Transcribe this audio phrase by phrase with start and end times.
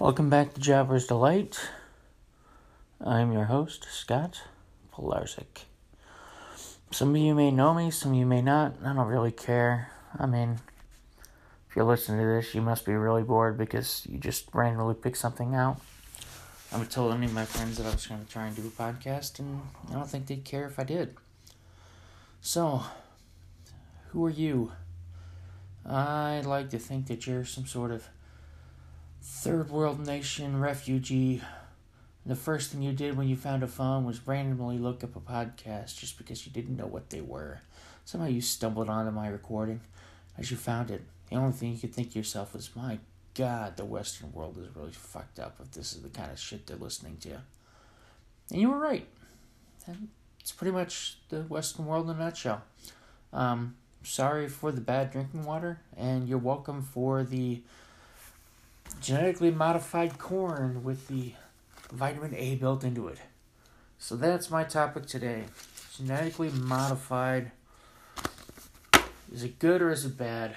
[0.00, 1.58] Welcome back to Jobber's Delight.
[3.04, 4.42] I'm your host, Scott
[4.94, 5.64] Polarzik.
[6.92, 8.76] Some of you may know me, some of you may not.
[8.84, 9.90] I don't really care.
[10.16, 10.60] I mean,
[11.68, 15.16] if you're listening to this, you must be really bored because you just randomly picked
[15.16, 15.80] something out.
[16.70, 18.68] I would tell any of my friends that I was going to try and do
[18.68, 21.16] a podcast, and I don't think they'd care if I did.
[22.40, 22.84] So,
[24.10, 24.70] who are you?
[25.84, 28.06] I'd like to think that you're some sort of
[29.22, 31.42] third world nation refugee.
[32.26, 35.20] The first thing you did when you found a phone was randomly look up a
[35.20, 37.60] podcast just because you didn't know what they were.
[38.04, 39.80] Somehow you stumbled onto my recording
[40.36, 41.02] as you found it.
[41.30, 42.98] The only thing you could think to yourself was, my
[43.34, 46.66] God, the Western world is really fucked up if this is the kind of shit
[46.66, 47.40] they're listening to.
[48.50, 49.06] And you were right.
[50.40, 52.62] It's pretty much the Western world in a nutshell.
[53.32, 57.62] Um, sorry for the bad drinking water, and you're welcome for the
[59.00, 61.32] genetically modified corn with the
[61.92, 63.18] vitamin A built into it.
[63.98, 65.44] So that's my topic today.
[65.96, 67.52] Genetically modified.
[69.32, 70.56] Is it good or is it bad?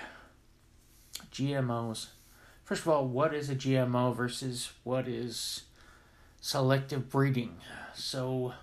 [1.32, 2.08] GMOs.
[2.64, 5.64] First of all, what is a GMO versus what is
[6.40, 7.58] selective breeding?
[7.94, 8.54] So,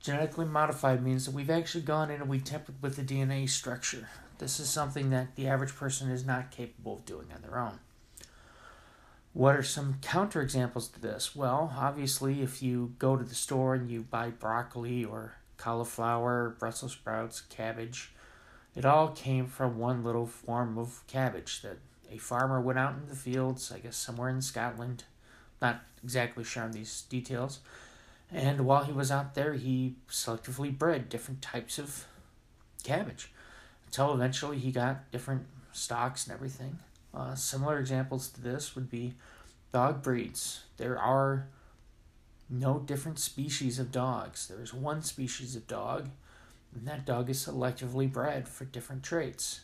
[0.00, 4.08] genetically modified means that we've actually gone in and we tempered with the DNA structure.
[4.38, 7.78] This is something that the average person is not capable of doing on their own.
[9.34, 11.34] What are some counterexamples to this?
[11.34, 16.92] Well, obviously, if you go to the store and you buy broccoli or cauliflower, Brussels
[16.92, 18.12] sprouts, cabbage,
[18.76, 21.78] it all came from one little form of cabbage that
[22.12, 25.02] a farmer went out in the fields, I guess somewhere in Scotland,
[25.60, 27.58] not exactly sure on these details.
[28.30, 32.06] And while he was out there, he selectively bred different types of
[32.84, 33.32] cabbage
[33.86, 36.78] until eventually he got different stocks and everything.
[37.14, 39.14] Uh, similar examples to this would be
[39.72, 40.64] dog breeds.
[40.76, 41.46] There are
[42.50, 44.48] no different species of dogs.
[44.48, 46.10] There is one species of dog,
[46.74, 49.60] and that dog is selectively bred for different traits.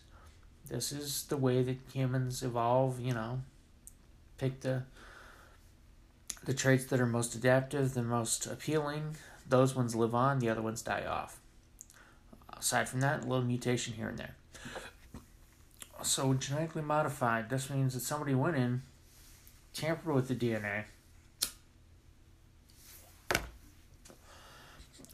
[0.69, 3.41] This is the way that humans evolve, you know,
[4.39, 4.85] pick the
[6.45, 10.63] the traits that are most adaptive, the most appealing, those ones live on, the other
[10.63, 11.39] ones die off.
[12.57, 14.37] Aside from that, a little mutation here and there.
[16.03, 18.83] So genetically modified, this means that somebody went in,
[19.75, 20.85] tampered with the DNA,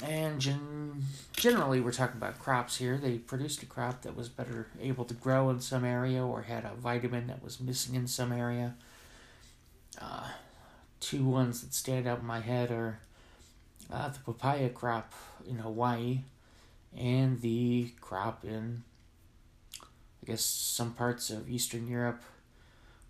[0.03, 2.99] and gen- generally we're talking about crops here.
[2.99, 6.65] They produced a crop that was better able to grow in some area or had
[6.65, 8.75] a vitamin that was missing in some area.
[10.01, 10.29] Uh,
[11.01, 12.99] two ones that stand out in my head are
[13.91, 15.13] uh, the papaya crop
[15.49, 16.21] in Hawaii
[16.97, 18.83] and the crop in,
[20.27, 22.23] I guess, some parts of Eastern Europe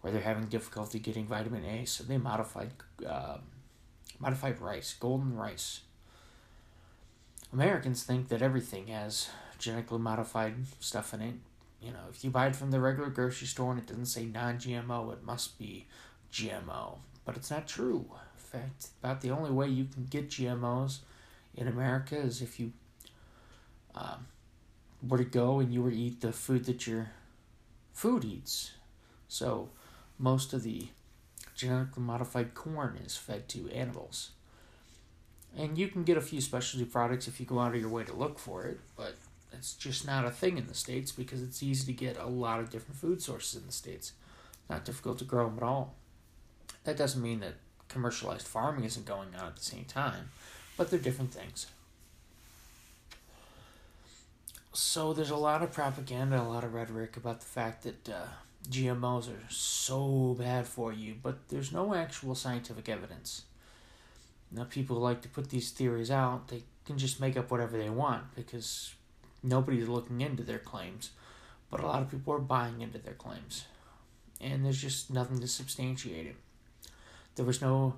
[0.00, 1.86] where they're having difficulty getting vitamin A.
[1.86, 2.72] So they modified
[3.06, 3.38] uh,
[4.18, 5.80] modified rice, golden rice.
[7.52, 11.34] Americans think that everything has genetically modified stuff in it.
[11.80, 14.26] You know, if you buy it from the regular grocery store and it doesn't say
[14.26, 15.86] non GMO, it must be
[16.32, 16.98] GMO.
[17.24, 18.04] But it's not true.
[18.10, 20.98] In fact, about the only way you can get GMOs
[21.54, 22.72] in America is if you
[23.94, 24.26] um,
[25.06, 27.10] were to go and you were to eat the food that your
[27.92, 28.72] food eats.
[29.28, 29.70] So,
[30.18, 30.88] most of the
[31.54, 34.30] genetically modified corn is fed to animals.
[35.56, 38.04] And you can get a few specialty products if you go out of your way
[38.04, 39.14] to look for it, but
[39.52, 42.60] it's just not a thing in the States because it's easy to get a lot
[42.60, 44.12] of different food sources in the States.
[44.68, 45.94] Not difficult to grow them at all.
[46.84, 47.54] That doesn't mean that
[47.88, 50.30] commercialized farming isn't going on at the same time,
[50.76, 51.66] but they're different things.
[54.76, 58.26] So there's a lot of propaganda, a lot of rhetoric about the fact that uh,
[58.68, 63.44] GMOs are so bad for you, but there's no actual scientific evidence.
[64.52, 67.88] Now, people like to put these theories out, they can just make up whatever they
[67.88, 68.92] want because
[69.42, 71.08] nobody's looking into their claims,
[71.70, 73.64] but a lot of people are buying into their claims,
[74.42, 76.36] and there's just nothing to substantiate it.
[77.36, 77.94] There was no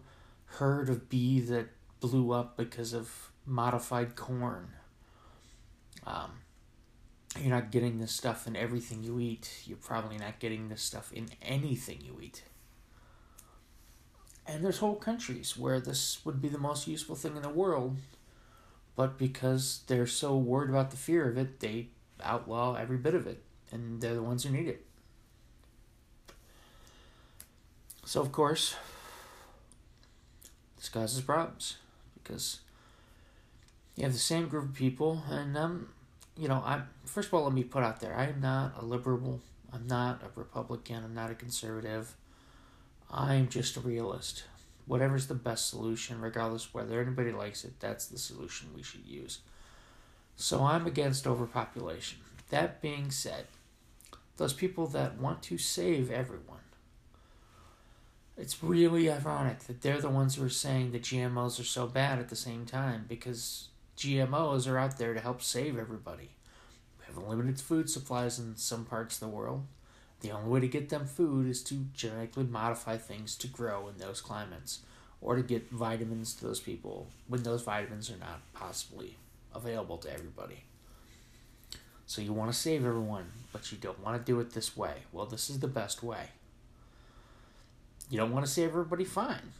[0.46, 4.68] herd of bee that blew up because of modified corn.
[6.06, 6.30] Um,
[7.40, 9.62] you're not getting this stuff in everything you eat.
[9.64, 12.42] You're probably not getting this stuff in anything you eat.
[14.46, 17.98] And there's whole countries where this would be the most useful thing in the world,
[18.96, 21.88] but because they're so worried about the fear of it, they
[22.22, 24.84] outlaw every bit of it, and they're the ones who need it.
[28.06, 28.74] So, of course,
[30.78, 31.76] this causes problems
[32.14, 32.60] because
[33.96, 35.88] you have the same group of people, and um,
[36.38, 38.84] you know, I'm first of all, let me put out there, I am not a
[38.84, 39.40] liberal,
[39.72, 42.14] I'm not a Republican, I'm not a conservative.
[43.10, 44.44] I'm just a realist.
[44.86, 49.40] Whatever's the best solution, regardless whether anybody likes it, that's the solution we should use.
[50.36, 52.18] So I'm against overpopulation.
[52.50, 53.46] That being said,
[54.36, 56.58] those people that want to save everyone,
[58.36, 62.18] it's really ironic that they're the ones who are saying the GMOs are so bad
[62.18, 63.68] at the same time because
[63.98, 66.30] GMOs are out there to help save everybody.
[67.00, 69.66] We have limited food supplies in some parts of the world.
[70.20, 73.98] The only way to get them food is to genetically modify things to grow in
[73.98, 74.82] those climates
[75.20, 79.16] or to get vitamins to those people when those vitamins are not possibly
[79.52, 80.62] available to everybody.
[82.06, 84.94] So you want to save everyone, but you don't want to do it this way.
[85.12, 86.28] Well, this is the best way.
[88.10, 89.04] You don't want to save everybody?
[89.04, 89.52] Fine.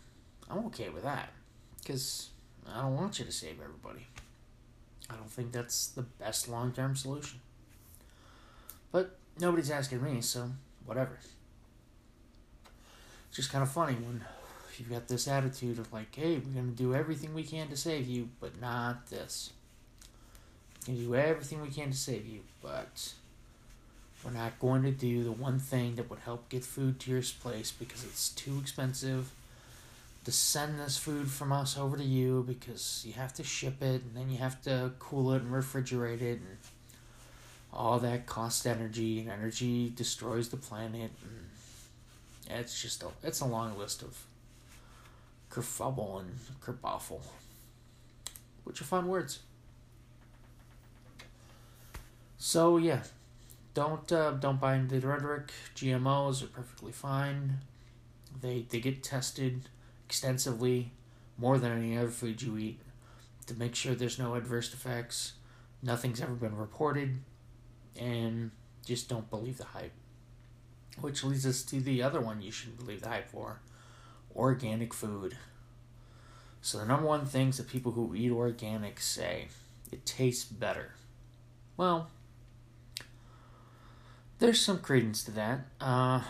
[0.48, 1.30] I'm okay with that.
[1.80, 2.30] Because
[2.72, 4.06] I don't want you to save everybody.
[5.10, 7.40] I don't think that's the best long term solution.
[8.92, 10.50] But nobody's asking me, so
[10.84, 11.18] whatever.
[13.28, 14.24] It's just kind of funny when
[14.78, 17.76] you've got this attitude of like, hey, we're going to do everything we can to
[17.76, 19.52] save you, but not this.
[20.86, 23.12] We're going to do everything we can to save you, but
[24.24, 27.22] we're not going to do the one thing that would help get food to your
[27.40, 29.30] place because it's too expensive
[30.28, 34.02] to send this food from us over to you because you have to ship it
[34.02, 36.58] and then you have to cool it and refrigerate it and
[37.72, 41.10] all that costs energy and energy destroys the planet
[42.50, 44.26] it's just a it's a long list of
[45.50, 47.22] kerfuffle and kerbuffle
[48.64, 49.38] which are fun words
[52.36, 53.00] so yeah
[53.72, 55.52] don't uh, don't buy into the rhetoric.
[55.76, 57.58] GMOs are perfectly fine.
[58.40, 59.68] They they get tested
[60.08, 60.90] extensively,
[61.36, 62.80] more than any other food you eat,
[63.46, 65.34] to make sure there's no adverse effects.
[65.82, 67.18] Nothing's ever been reported,
[68.00, 68.52] and
[68.86, 69.92] just don't believe the hype.
[70.98, 73.60] Which leads us to the other one you shouldn't believe the hype for
[74.34, 75.36] organic food.
[76.62, 79.48] So, the number one things that people who eat organic say
[79.92, 80.94] it tastes better.
[81.76, 82.08] Well,
[84.38, 85.60] there's some credence to that.
[85.82, 86.22] Uh,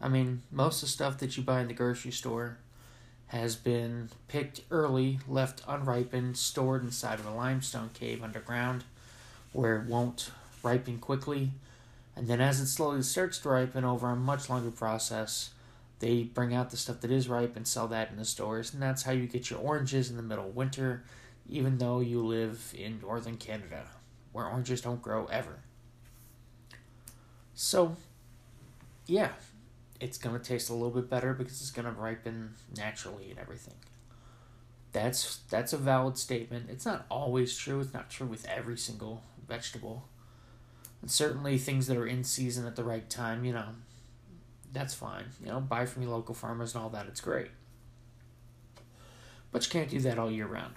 [0.00, 2.58] I mean, most of the stuff that you buy in the grocery store
[3.28, 8.84] has been picked early, left unripened, stored inside of a limestone cave underground
[9.52, 10.30] where it won't
[10.62, 11.50] ripen quickly.
[12.16, 15.50] And then, as it slowly starts to ripen over a much longer process,
[16.00, 18.72] they bring out the stuff that is ripe and sell that in the stores.
[18.72, 21.04] And that's how you get your oranges in the middle of winter,
[21.48, 23.84] even though you live in northern Canada,
[24.32, 25.58] where oranges don't grow ever.
[27.54, 27.96] So,
[29.06, 29.30] yeah,
[30.00, 33.38] it's going to taste a little bit better because it's going to ripen naturally and
[33.38, 33.74] everything.
[34.92, 36.66] That's that's a valid statement.
[36.70, 37.80] It's not always true.
[37.80, 40.08] It's not true with every single vegetable.
[41.02, 43.66] And certainly things that are in season at the right time, you know,
[44.72, 45.26] that's fine.
[45.42, 47.06] You know, buy from your local farmers and all that.
[47.06, 47.50] It's great.
[49.52, 50.74] But you can't do that all year round.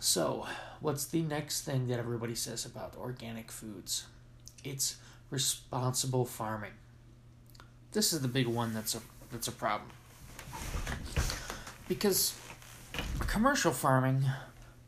[0.00, 0.46] So,
[0.80, 4.04] what's the next thing that everybody says about organic foods?
[4.64, 4.96] it's
[5.30, 6.72] responsible farming.
[7.94, 9.00] This is the big one that's a
[9.30, 9.88] that's a problem.
[11.88, 12.36] Because
[13.20, 14.24] commercial farming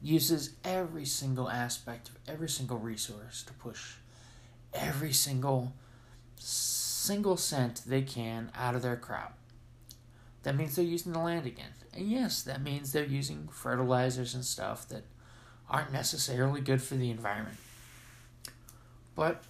[0.03, 3.95] uses every single aspect of every single resource to push
[4.75, 5.73] every single
[6.37, 9.39] single cent they can out of their crop.
[10.43, 11.75] That means they're using the land again.
[11.95, 15.05] And yes, that means they're using fertilizers and stuff that
[15.71, 17.59] aren't necessarily good for the environment.
[19.15, 19.45] But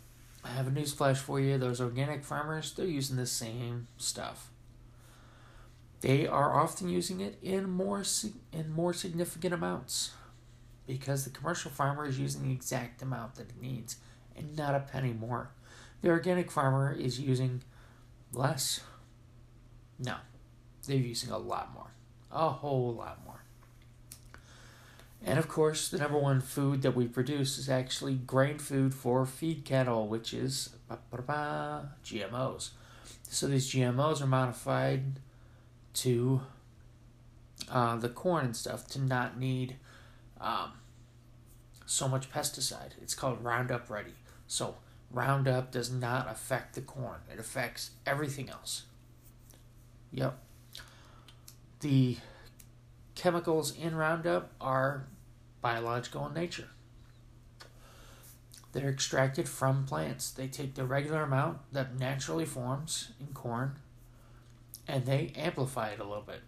[0.47, 1.59] I have a newsflash for you.
[1.59, 4.50] Those organic farmers, they're using the same stuff.
[6.03, 8.05] They are often using it in more
[8.53, 10.12] in more significant amounts
[10.87, 13.97] because the commercial farmer is using the exact amount that it needs
[14.37, 15.50] and not a penny more.
[16.03, 17.62] The organic farmer is using
[18.33, 18.81] less.
[19.99, 20.17] No,
[20.87, 21.91] they're using a lot more.
[22.31, 23.43] A whole lot more.
[25.25, 29.26] And of course, the number one food that we produce is actually grain food for
[29.26, 30.70] feed cattle, which is
[32.04, 32.70] GMOs.
[33.23, 35.20] So these GMOs are modified
[35.94, 36.42] to
[37.70, 39.76] uh, the corn and stuff to not need
[40.40, 40.73] um,
[41.87, 42.92] so much pesticide.
[43.02, 44.14] It's called Roundup Ready.
[44.46, 44.76] So
[45.11, 48.82] Roundup does not affect the corn, it affects everything else.
[50.12, 50.38] Yep.
[51.80, 52.16] The
[53.16, 55.06] chemicals in Roundup are
[55.61, 56.68] biological in nature.
[58.73, 60.30] They're extracted from plants.
[60.30, 63.76] They take the regular amount that naturally forms in corn
[64.87, 66.42] and they amplify it a little bit.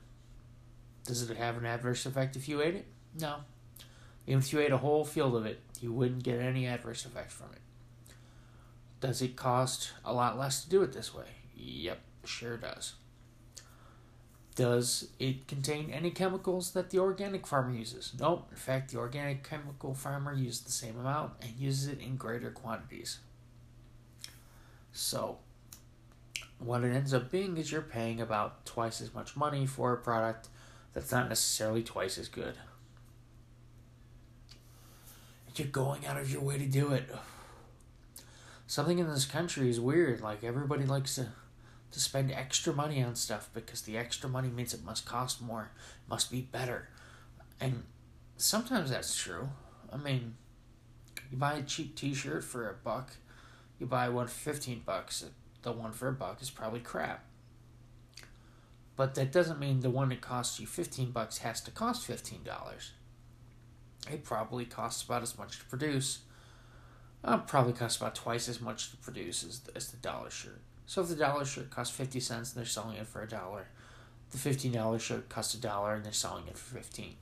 [1.04, 2.86] Does it have an adverse effect if you ate it?
[3.18, 3.36] No.
[4.26, 7.32] Even if you ate a whole field of it, you wouldn't get any adverse effect
[7.32, 7.60] from it.
[9.00, 11.24] Does it cost a lot less to do it this way?
[11.56, 11.98] Yep.
[12.24, 12.94] Sure does.
[14.58, 18.12] Does it contain any chemicals that the organic farmer uses?
[18.18, 18.48] Nope.
[18.50, 22.50] In fact, the organic chemical farmer uses the same amount and uses it in greater
[22.50, 23.18] quantities.
[24.90, 25.38] So,
[26.58, 29.96] what it ends up being is you're paying about twice as much money for a
[29.96, 30.48] product
[30.92, 32.56] that's not necessarily twice as good.
[35.46, 37.08] And you're going out of your way to do it.
[38.66, 40.20] Something in this country is weird.
[40.20, 41.28] Like, everybody likes to
[41.90, 45.70] to spend extra money on stuff because the extra money means it must cost more,
[46.08, 46.88] must be better.
[47.60, 47.84] And
[48.36, 49.48] sometimes that's true.
[49.92, 50.34] I mean,
[51.30, 53.12] you buy a cheap t shirt for a buck,
[53.78, 55.24] you buy one for 15 bucks,
[55.62, 57.24] the one for a buck is probably crap.
[58.96, 62.42] But that doesn't mean the one that costs you 15 bucks has to cost $15.
[64.10, 66.20] It probably costs about as much to produce.
[67.24, 70.60] Uh, probably costs about twice as much to produce as, as the dollar shirt.
[70.88, 73.66] So if the dollar shirt costs 50 cents and they're selling it for a dollar,
[74.30, 77.14] the $15 shirt costs a dollar and they're selling it for 15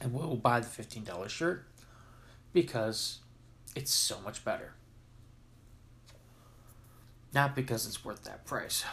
[0.00, 1.66] And we'll buy the $15 shirt
[2.52, 3.18] because
[3.74, 4.74] it's so much better.
[7.34, 8.84] Not because it's worth that price.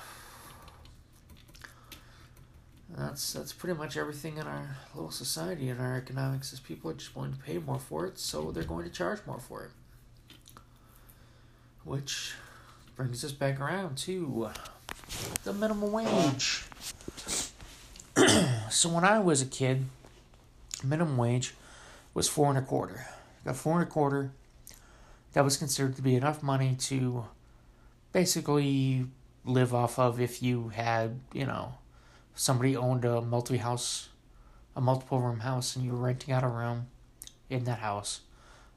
[2.90, 6.96] That's that's pretty much everything in our little society and our economics is people are
[6.96, 9.72] just willing to pay more for it, so they're going to charge more for it.
[11.84, 12.34] Which
[12.96, 14.52] brings us back around to
[15.44, 16.64] the minimum wage.
[18.70, 19.86] so when I was a kid,
[20.84, 21.56] minimum wage
[22.14, 23.08] was four and a quarter.
[23.44, 24.32] Got four and a quarter.
[25.34, 27.26] That was considered to be enough money to
[28.14, 29.08] basically
[29.44, 31.74] live off of if you had, you know,
[32.36, 34.10] somebody owned a multi house,
[34.76, 36.88] a multiple room house, and you were renting out a room
[37.50, 38.22] in that house.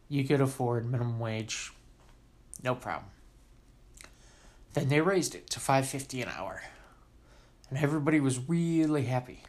[0.09, 1.74] You could afford minimum wage
[2.65, 3.11] no problem.
[4.73, 6.63] Then they raised it to 550 an hour.
[7.71, 9.43] And everybody was really happy.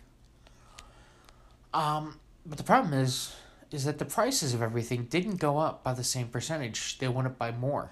[1.74, 3.36] Um, but the problem is
[3.72, 6.98] is that the prices of everything didn't go up by the same percentage.
[7.00, 7.92] They went up by more.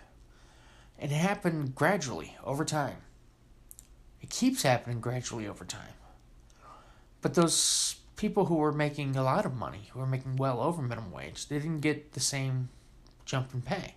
[0.98, 2.98] And it happened gradually over time.
[4.22, 5.96] It keeps happening gradually over time.
[7.22, 10.82] But those people who were making a lot of money, who were making well over
[10.82, 12.70] minimum wage, they didn't get the same
[13.26, 13.96] jump in pay.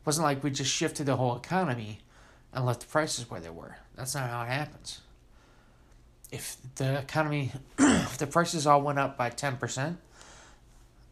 [0.00, 2.00] It wasn't like we just shifted the whole economy
[2.52, 3.76] and left the prices where they were.
[3.94, 5.00] That's not how it happens.
[6.32, 9.96] If the economy, if the prices all went up by 10%,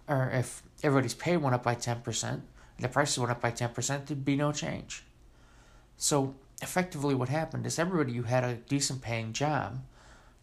[0.08, 2.42] or if everybody's pay went up by 10%, and
[2.78, 5.04] the prices went up by 10%, there'd be no change.
[5.96, 9.80] So effectively, what happened is everybody who had a decent paying job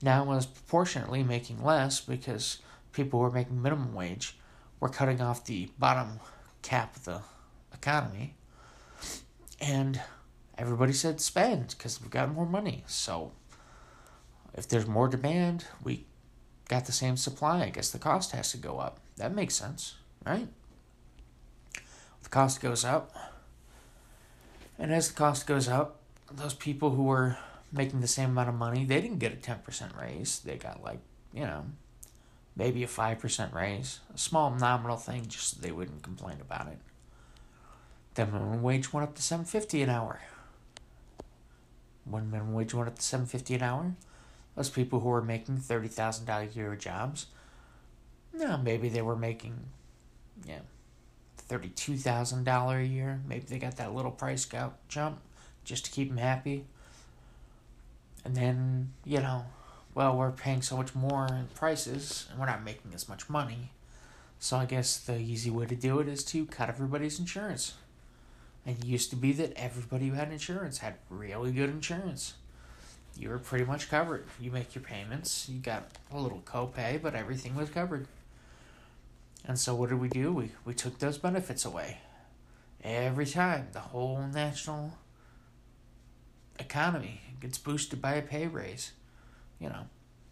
[0.01, 2.59] now was proportionately making less because
[2.91, 4.37] people who were making minimum wage
[4.79, 6.19] were cutting off the bottom
[6.61, 7.21] cap of the
[7.75, 8.35] economy.
[9.61, 10.01] And
[10.57, 12.83] everybody said spend because we've got more money.
[12.87, 13.31] So
[14.53, 16.05] if there's more demand, we
[16.67, 17.63] got the same supply.
[17.63, 18.99] I guess the cost has to go up.
[19.17, 20.47] That makes sense, right?
[22.23, 23.15] The cost goes up.
[24.77, 26.01] And as the cost goes up,
[26.31, 27.37] those people who were
[27.71, 30.39] making the same amount of money, they didn't get a 10% raise.
[30.39, 30.99] They got like,
[31.33, 31.65] you know,
[32.55, 33.99] maybe a 5% raise.
[34.13, 36.79] A small nominal thing just so they wouldn't complain about it.
[38.15, 40.21] The minimum wage went up to seven fifty an hour.
[42.05, 43.93] When minimum wage went up to seven fifty an hour,
[44.55, 47.27] those people who were making thirty thousand dollar a year jobs,
[48.33, 49.65] no, maybe they were making,
[50.47, 50.59] yeah,
[51.37, 53.19] thirty two thousand dollar a year.
[53.27, 54.47] Maybe they got that little price
[54.87, 55.19] jump
[55.65, 56.63] just to keep them happy.
[58.23, 59.45] And then you know,
[59.93, 63.71] well, we're paying so much more in prices, and we're not making as much money.
[64.39, 67.73] So I guess the easy way to do it is to cut everybody's insurance.
[68.65, 72.33] It used to be that everybody who had insurance had really good insurance.
[73.17, 74.25] You were pretty much covered.
[74.39, 78.07] You make your payments, you got a little copay, but everything was covered.
[79.47, 80.33] And so what did we do?
[80.33, 81.99] We we took those benefits away.
[82.83, 84.93] Every time the whole national
[86.59, 88.91] economy gets boosted by a pay raise.
[89.59, 89.87] You know,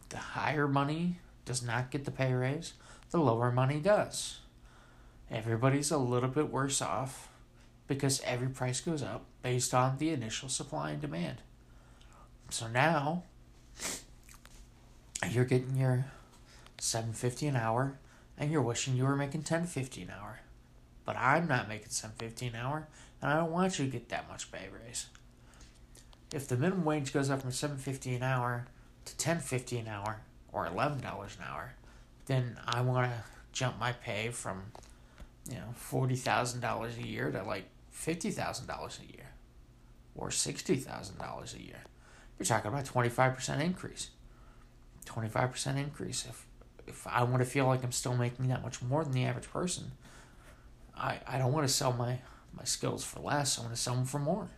[0.10, 2.74] the higher money does not get the pay raise,
[3.12, 4.40] the lower money does.
[5.30, 7.30] Everybody's a little bit worse off
[7.88, 11.42] because every price goes up based on the initial supply and demand.
[12.50, 13.24] So now
[15.30, 16.06] you're getting your
[16.80, 17.98] 750 an hour
[18.38, 20.40] and you're wishing you were making 1050 an hour.
[21.06, 22.88] But I'm not making 750 an hour
[23.22, 25.08] and I don't want you to get that much pay raise.
[26.34, 28.68] If the minimum wage goes up from 750 an hour
[29.06, 30.22] to 1050 an hour
[30.52, 31.76] or $11 an hour,
[32.26, 34.64] then I want to jump my pay from
[35.50, 37.66] you know, $40,000 a year to like
[38.06, 39.30] $50,000 a year.
[40.16, 41.84] or $60,000 a year.
[42.38, 44.10] You're talking about 25% increase.
[45.06, 46.26] 25% increase.
[46.28, 46.46] If
[46.86, 49.50] if I want to feel like I'm still making that much more than the average
[49.50, 49.92] person,
[50.98, 52.20] I, I don't want to sell my,
[52.56, 53.58] my skills for less.
[53.58, 54.50] I want to sell them for more.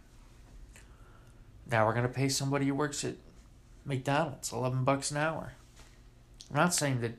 [1.69, 3.15] Now we're going to pay somebody who works at
[3.85, 5.53] McDonald's 11 bucks an hour.
[6.49, 7.13] I'm not saying that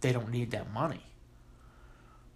[0.00, 1.04] they don't need that money.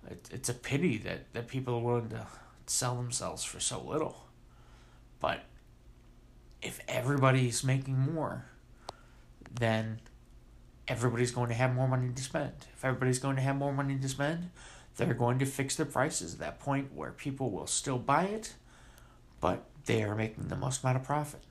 [0.09, 2.27] It, it's a pity that, that people are willing to
[2.67, 4.27] sell themselves for so little.
[5.21, 5.45] But
[6.61, 8.47] if everybody's making more,
[9.53, 10.01] then
[10.89, 12.53] everybody's going to have more money to spend.
[12.75, 14.51] If everybody's going to have more money to spend,
[14.97, 18.55] they're going to fix their prices at that point where people will still buy it,
[19.41, 21.43] but they are making the most amount of profit.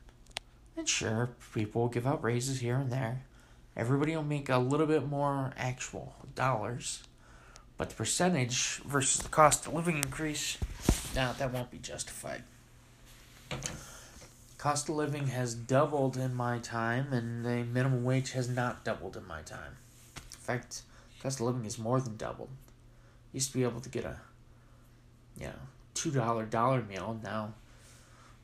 [0.78, 3.24] And sure, people will give out raises here and there.
[3.76, 7.04] Everybody will make a little bit more actual dollars,
[7.78, 10.58] but the percentage versus the cost of living increase,
[11.16, 12.44] now that won't be justified.
[14.58, 19.18] Cost of living has doubled in my time, and the minimum wage has not doubled
[19.18, 19.78] in my time.
[20.16, 20.84] In fact,
[21.22, 22.50] cost of living is more than doubled.
[23.34, 24.18] Used to be able to get a,
[25.38, 25.60] you know,
[25.94, 27.20] two dollar dollar meal.
[27.24, 27.54] Now,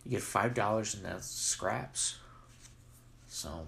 [0.03, 2.17] you get five dollars and that's scraps.
[3.27, 3.67] So,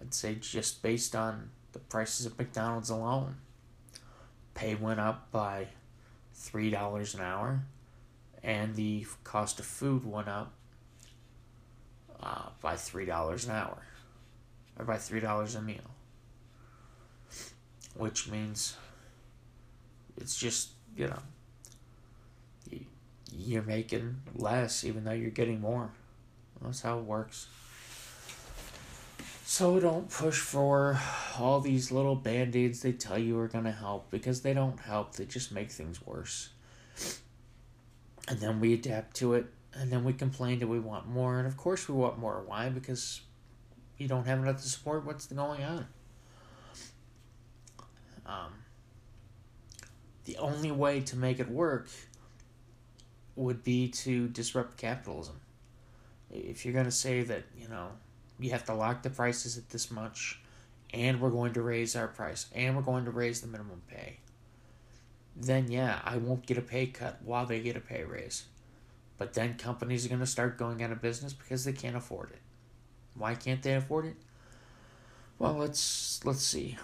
[0.00, 3.36] I'd say just based on the prices of McDonald's alone,
[4.54, 5.68] pay went up by
[6.36, 7.62] three dollars an hour,
[8.42, 10.52] and the cost of food went up
[12.22, 13.82] uh, by three dollars an hour,
[14.78, 15.90] or by three dollars a meal,
[17.96, 18.76] which means
[20.16, 21.22] it's just you know
[23.32, 25.90] you're making less even though you're getting more.
[26.62, 27.48] That's how it works.
[29.48, 30.98] So don't push for
[31.38, 34.80] all these little band aids they tell you are going to help because they don't
[34.80, 35.14] help.
[35.14, 36.48] They just make things worse.
[38.26, 41.46] And then we adapt to it and then we complain that we want more, and
[41.46, 42.42] of course we want more.
[42.44, 42.70] Why?
[42.70, 43.20] Because
[43.98, 45.86] you don't have enough to support what's going on.
[48.26, 48.52] Um,
[50.24, 51.88] the only way to make it work
[53.36, 55.36] would be to disrupt capitalism.
[56.32, 57.90] If you're going to say that, you know,
[58.38, 60.40] you have to lock the prices at this much,
[60.92, 64.18] and we're going to raise our price, and we're going to raise the minimum pay,
[65.34, 68.44] then yeah, I won't get a pay cut while they get a pay raise.
[69.18, 72.30] But then companies are going to start going out of business because they can't afford
[72.30, 72.40] it.
[73.14, 74.16] Why can't they afford it?
[75.38, 76.76] Well, let's let's see.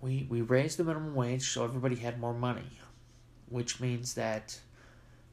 [0.00, 2.78] We we raised the minimum wage so everybody had more money,
[3.48, 4.58] which means that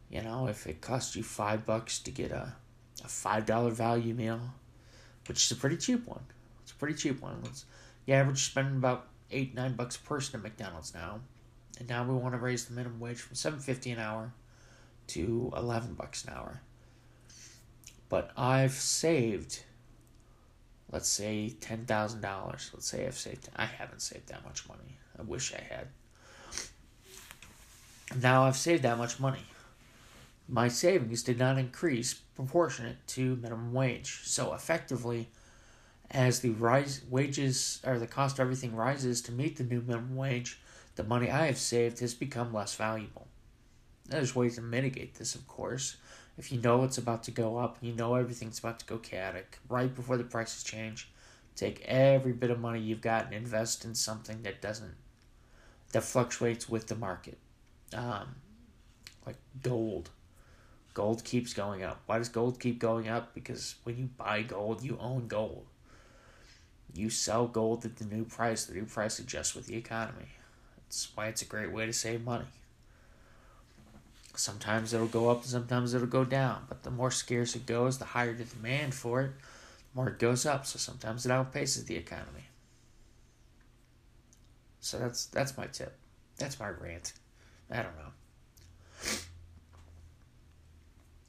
[0.10, 2.56] you know, if it costs you 5 bucks to get a
[3.04, 4.40] a $5 value meal,
[5.28, 6.24] which is a pretty cheap one.
[6.64, 7.42] It's a pretty cheap one.
[7.46, 7.66] It's,
[8.06, 11.20] the average spending about 8 9 bucks a person at McDonald's now.
[11.80, 14.34] And now we want to raise the minimum wage from 7.50 an hour
[15.08, 16.62] to 11 bucks an hour.
[18.10, 19.64] But I've saved,
[20.92, 22.22] let's say, $10,000.
[22.22, 24.98] Let's say I've saved, I haven't saved that much money.
[25.20, 25.88] I wish I had.
[28.22, 29.44] Now I've saved that much money.
[30.50, 34.22] My savings did not increase proportionate to minimum wage.
[34.24, 35.30] So effectively,
[36.10, 40.16] as the rise wages or the cost of everything rises to meet the new minimum
[40.16, 40.60] wage,
[40.96, 43.28] the money I have saved has become less valuable.
[44.06, 45.98] There's ways to mitigate this, of course.
[46.38, 49.60] If you know it's about to go up, you know everything's about to go chaotic,
[49.68, 51.10] right before the prices change,
[51.56, 54.96] take every bit of money you've got and invest in something that doesn't,
[55.92, 57.38] that fluctuates with the market.
[57.94, 58.36] Um,
[59.26, 60.12] like gold.
[60.98, 62.02] Gold keeps going up.
[62.08, 63.36] Why does gold keep going up?
[63.36, 65.68] Because when you buy gold, you own gold.
[66.92, 68.66] You sell gold at the new price.
[68.66, 70.30] The new price adjusts with the economy.
[70.76, 72.48] That's why it's a great way to save money.
[74.36, 76.66] Sometimes it'll go up and sometimes it'll go down.
[76.68, 79.34] But the more scarce it goes, the higher the demand for it,
[79.94, 80.66] the more it goes up.
[80.66, 82.48] So sometimes it outpaces the economy.
[84.80, 85.96] So that's that's my tip.
[86.40, 87.14] That's my rant.
[87.70, 89.18] I don't know.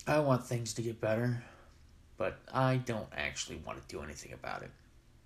[0.09, 1.45] I want things to get better,
[2.17, 4.71] but I don't actually want to do anything about it.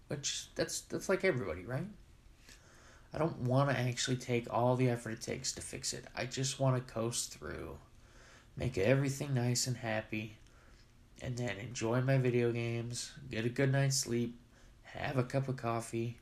[0.09, 1.87] Which that's that's like everybody, right?
[3.15, 6.07] I don't want to actually take all the effort it takes to fix it.
[6.17, 7.79] I just want to coast through,
[8.57, 10.39] make everything nice and happy,
[11.23, 14.37] and then enjoy my video games, get a good night's sleep,
[14.83, 16.17] have a cup of coffee,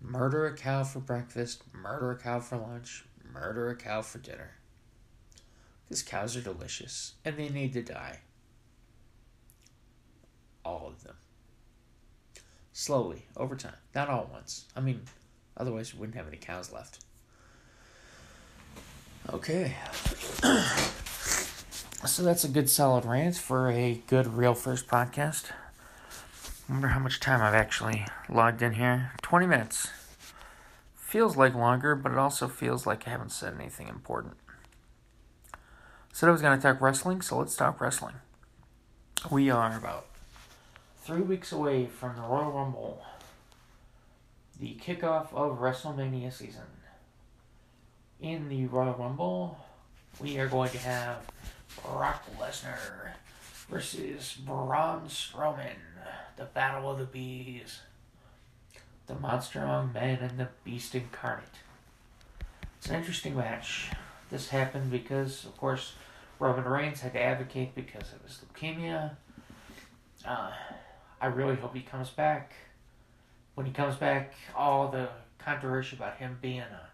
[0.00, 4.52] murder a cow for breakfast, murder a cow for lunch, murder a cow for dinner.
[5.88, 8.20] Because cows are delicious and they need to die.
[10.64, 11.16] All of them.
[12.72, 13.72] Slowly, over time.
[13.94, 14.66] Not all at once.
[14.76, 15.00] I mean,
[15.58, 17.04] Otherwise, we wouldn't have any cows left.
[19.30, 19.74] Okay.
[22.06, 25.46] So that's a good solid rant for a good real first podcast.
[26.68, 29.10] Remember how much time I've actually logged in here?
[29.22, 29.88] 20 minutes.
[30.94, 34.34] Feels like longer, but it also feels like I haven't said anything important.
[36.18, 38.16] Said I was going to talk wrestling, so let's talk wrestling.
[39.30, 40.06] We are about
[41.04, 43.04] three weeks away from the Royal Rumble,
[44.58, 46.64] the kickoff of WrestleMania season.
[48.20, 49.58] In the Royal Rumble,
[50.18, 51.18] we are going to have
[51.84, 53.12] Brock Lesnar
[53.70, 55.76] versus Braun Strowman,
[56.36, 57.82] the Battle of the Bees,
[59.06, 61.44] the Monster Among Men and the Beast Incarnate.
[62.76, 63.92] It's an interesting match.
[64.30, 65.92] This happened because, of course,
[66.38, 69.16] Roman Reigns had to advocate because of his leukemia.
[70.26, 70.50] Uh,
[71.20, 72.52] I really hope he comes back.
[73.54, 76.90] When he comes back, all the controversy about him being a,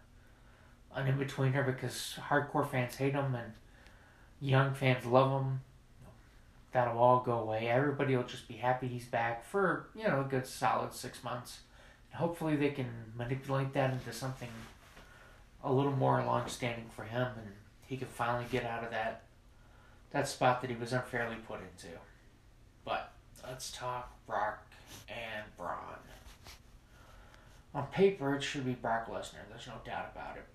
[0.95, 3.53] an in betweener because hardcore fans hate him and
[4.41, 5.61] young fans love him.
[6.71, 7.67] That'll all go away.
[7.67, 11.59] Everybody will just be happy he's back for, you know, a good solid six months.
[12.13, 14.49] Hopefully they can manipulate that into something
[15.63, 17.51] a little more long standing for him and
[17.87, 19.23] he can finally get out of that
[20.15, 21.93] that spot that he was unfairly put into.
[22.85, 23.11] But
[23.45, 24.65] let's talk Brock
[25.09, 25.99] and Braun.
[27.73, 29.43] On paper, it should be Brock Lesnar.
[29.49, 30.45] There's no doubt about it.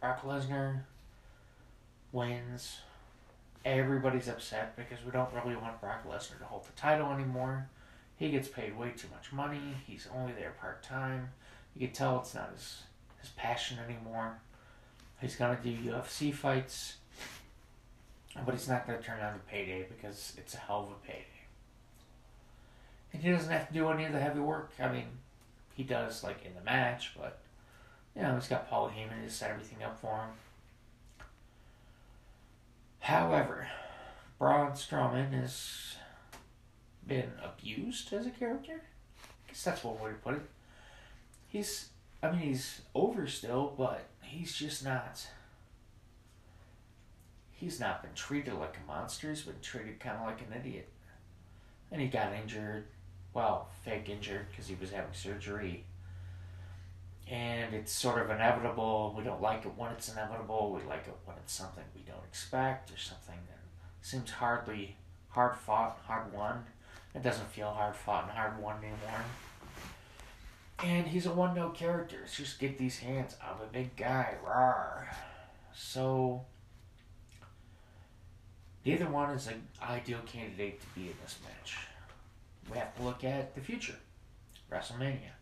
[0.00, 0.80] Brock Lesnar
[2.10, 2.78] wins.
[3.64, 7.68] Everybody's upset because we don't really want Brock Lesnar to hold the title anymore.
[8.16, 9.76] He gets paid way too much money.
[9.86, 11.28] He's only there part time.
[11.76, 12.82] You can tell it's not his
[13.20, 14.38] his passion anymore.
[15.20, 16.96] He's gonna do UFC fights,
[18.44, 21.24] but he's not gonna turn down the payday because it's a hell of a payday.
[23.12, 24.72] And he doesn't have to do any of the heavy work.
[24.80, 25.06] I mean,
[25.76, 27.38] he does like in the match, but
[28.16, 30.30] you know he's got Paul Heyman to set everything up for him.
[33.00, 33.68] However,
[34.38, 35.96] Braun Strowman has
[37.06, 38.82] been abused as a character.
[39.22, 40.42] I guess that's one way to put it.
[41.48, 41.90] He's,
[42.22, 45.26] I mean, he's over still, but he's just not.
[47.64, 49.30] He's not been treated like a monster.
[49.30, 50.86] He's been treated kind of like an idiot.
[51.90, 52.84] And he got injured.
[53.32, 55.84] Well, fake injured because he was having surgery
[57.30, 59.14] and it's sort of inevitable.
[59.16, 60.72] We don't like it when it's inevitable.
[60.72, 63.60] We like it when it's something we don't expect or something that
[64.02, 64.96] seems hardly
[65.30, 66.64] hard fought, hard won.
[67.14, 69.24] It doesn't feel hard fought and hard won anymore.
[70.82, 72.18] And he's a one note character.
[72.24, 73.36] It's just get these hands.
[73.42, 74.34] I'm a big guy.
[74.46, 75.06] Rawr.
[75.74, 76.44] So
[78.84, 81.76] neither one is an ideal candidate to be in this match.
[82.70, 83.96] We have to look at the future.
[84.72, 85.34] WrestleMania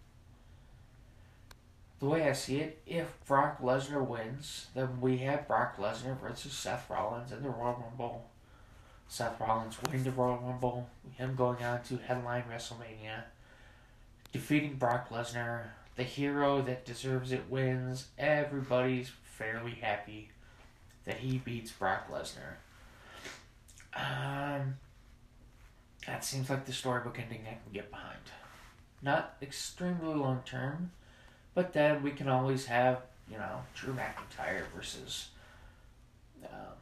[2.03, 6.53] the way I see it, if Brock Lesnar wins, then we have Brock Lesnar versus
[6.53, 8.29] Seth Rollins in the Royal Rumble.
[9.07, 13.23] Seth Rollins winning the Royal Rumble, him going on to headline WrestleMania,
[14.33, 18.09] defeating Brock Lesnar, the hero that deserves it wins.
[18.19, 20.31] Everybody's fairly happy
[21.05, 22.57] that he beats Brock Lesnar.
[23.95, 24.77] Um,
[26.07, 28.19] that seems like the storybook ending I can get behind.
[29.03, 30.93] Not extremely long term
[31.55, 35.29] but then we can always have, you know, Drew McIntyre versus
[36.45, 36.75] um,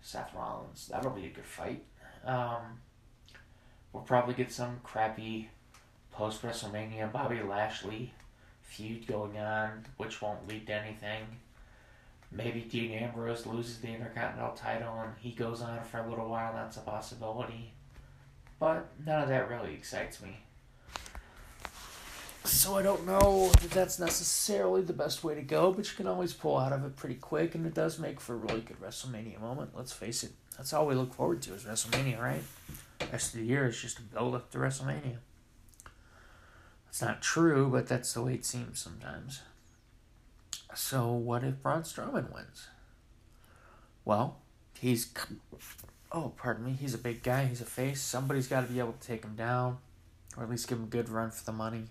[0.00, 0.88] Seth Rollins.
[0.90, 1.84] That'll be a good fight.
[2.24, 2.80] Um,
[3.92, 5.48] we'll probably get some crappy
[6.10, 8.12] post WrestleMania Bobby Lashley
[8.62, 11.24] feud going on, which won't lead to anything.
[12.32, 16.52] Maybe Dean Ambrose loses the Intercontinental title and he goes on for a little while.
[16.52, 17.72] That's a possibility.
[18.58, 20.38] But none of that really excites me.
[22.44, 26.06] So I don't know that that's necessarily the best way to go, but you can
[26.06, 28.80] always pull out of it pretty quick, and it does make for a really good
[28.80, 29.70] WrestleMania moment.
[29.74, 32.42] Let's face it, that's all we look forward to is WrestleMania, right?
[33.00, 35.16] The rest of the year is just to build up to WrestleMania.
[36.88, 39.42] It's not true, but that's the way it seems sometimes.
[40.76, 42.68] So what if Braun Strowman wins?
[44.04, 44.36] Well,
[44.78, 45.08] he's
[46.12, 48.00] oh, pardon me, he's a big guy, he's a face.
[48.00, 49.78] Somebody's got to be able to take him down,
[50.36, 51.84] or at least give him a good run for the money.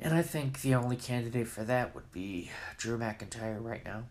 [0.00, 4.04] And I think the only candidate for that would be Drew McIntyre right now.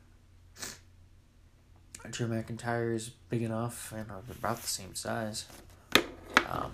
[2.12, 5.46] Drew McIntyre is big enough and about the same size.
[6.48, 6.74] Um,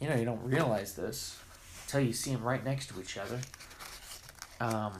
[0.00, 1.38] you know, you don't realize this
[1.84, 3.40] until you see them right next to each other.
[4.60, 4.92] Um,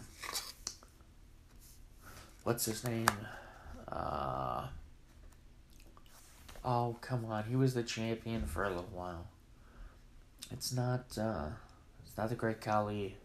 [2.44, 3.08] what's his name?
[3.90, 4.66] Uh,
[6.64, 7.44] oh, come on.
[7.44, 9.26] He was the champion for a little while.
[10.50, 11.48] It's not, uh,
[12.04, 13.16] it's not the Great Khali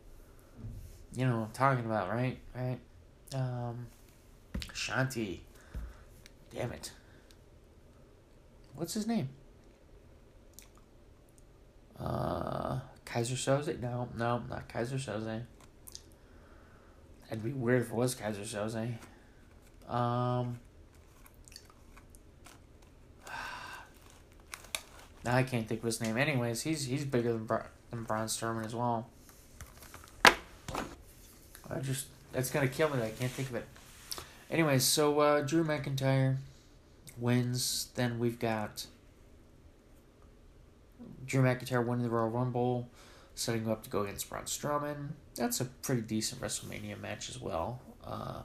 [1.17, 2.37] you know I'm talking about, right?
[2.55, 2.79] Right?
[3.33, 3.87] Um,
[4.73, 5.39] Shanti.
[6.53, 6.91] Damn it.
[8.75, 9.29] What's his name?
[11.99, 13.79] Uh, Keyser Soze?
[13.81, 15.41] No, no, not Keyser Soze.
[17.29, 18.93] That'd be weird if it was Keyser Soze.
[19.93, 20.59] Um,
[25.25, 26.17] now I can't think of his name.
[26.17, 29.09] Anyways, he's he's bigger than Bra- than Braun Strowman as well.
[31.69, 33.01] I just that's gonna kill me.
[33.01, 33.65] I can't think of it.
[34.49, 36.37] Anyways, so uh, Drew McIntyre
[37.17, 37.89] wins.
[37.95, 38.85] Then we've got
[41.25, 42.87] Drew McIntyre winning the Royal Rumble,
[43.35, 45.09] setting him up to go against Braun Strowman.
[45.37, 47.81] That's a pretty decent WrestleMania match as well.
[48.05, 48.41] Uh,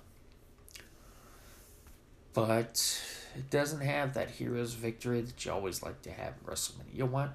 [2.35, 3.01] but
[3.35, 6.95] it doesn't have that hero's victory that you always like to have in WrestleMania.
[6.95, 7.33] You want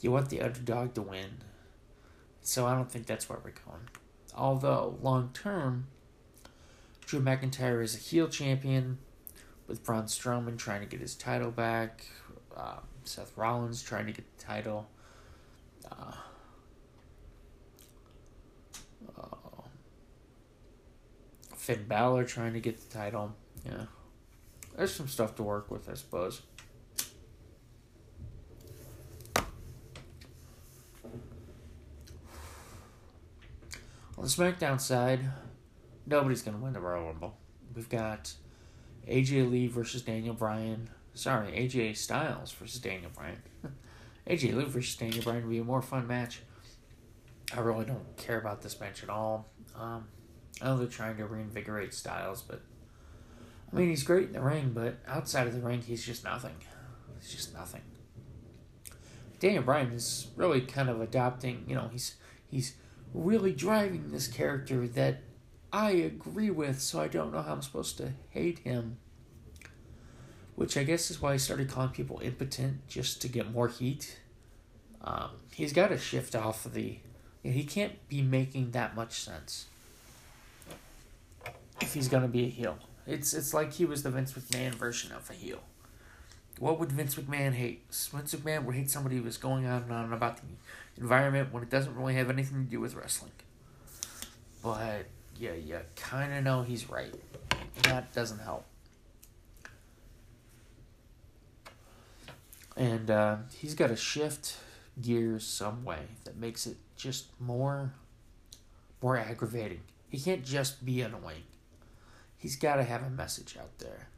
[0.00, 1.38] you want the underdog to win.
[2.42, 3.88] So I don't think that's where we're going.
[4.34, 5.88] Although long term,
[7.04, 8.98] Drew McIntyre is a heel champion,
[9.66, 12.06] with Braun Strowman trying to get his title back,
[12.56, 14.88] uh, Seth Rollins trying to get the title.
[15.90, 16.12] Uh,
[21.70, 23.32] Finn Balor trying to get the title.
[23.64, 23.84] Yeah.
[24.76, 26.42] There's some stuff to work with, I suppose.
[34.18, 35.20] On the SmackDown side,
[36.06, 37.36] nobody's going to win the Royal Rumble.
[37.76, 38.32] We've got
[39.08, 40.90] AJ Lee versus Daniel Bryan.
[41.14, 43.40] Sorry, AJ Styles versus Daniel Bryan.
[44.26, 46.40] AJ Lee versus Daniel Bryan would be a more fun match.
[47.56, 49.48] I really don't care about this match at all.
[49.76, 50.08] Um,
[50.60, 52.60] I know they're trying to reinvigorate Styles, but
[53.72, 56.54] I mean he's great in the ring, but outside of the ring, he's just nothing.
[57.20, 57.82] He's just nothing.
[59.38, 61.64] Daniel Bryan is really kind of adopting.
[61.66, 62.16] You know, he's
[62.50, 62.74] he's
[63.14, 65.22] really driving this character that
[65.72, 68.98] I agree with, so I don't know how I'm supposed to hate him.
[70.56, 74.20] Which I guess is why I started calling people impotent just to get more heat.
[75.00, 76.98] Um, he's got to shift off of the.
[77.42, 79.69] he can't be making that much sense
[81.80, 82.78] if he's gonna be a heel.
[83.06, 85.60] It's it's like he was the Vince McMahon version of a heel.
[86.58, 87.84] What would Vince McMahon hate?
[87.90, 90.42] Vince McMahon would hate somebody who was going on and on about the
[91.00, 93.32] environment when it doesn't really have anything to do with wrestling.
[94.62, 95.06] But
[95.38, 97.14] yeah, you kind of know he's right.
[97.84, 98.64] That doesn't help.
[102.76, 104.56] And uh, he's got to shift
[105.00, 107.94] gears some way that makes it just more,
[109.02, 109.80] more aggravating.
[110.10, 111.44] He can't just be annoying.
[112.40, 114.08] He's got to have a message out there.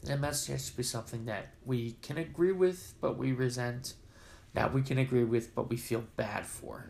[0.00, 3.94] And that message has to be something that we can agree with, but we resent.
[4.52, 6.88] That we can agree with, but we feel bad for.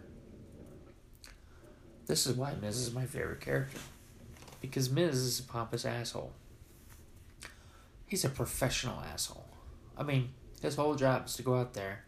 [2.06, 3.78] This is why Miz is my favorite character.
[4.60, 6.32] Because Miz is a pompous asshole.
[8.06, 9.48] He's a professional asshole.
[9.96, 12.04] I mean, his whole job is to go out there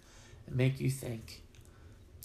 [0.47, 1.45] and make you think,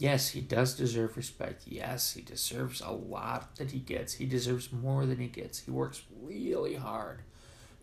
[0.02, 1.66] yes, he does deserve respect.
[1.68, 4.14] Yes, he deserves a lot that he gets.
[4.14, 5.60] He deserves more than he gets.
[5.60, 7.22] He works really hard,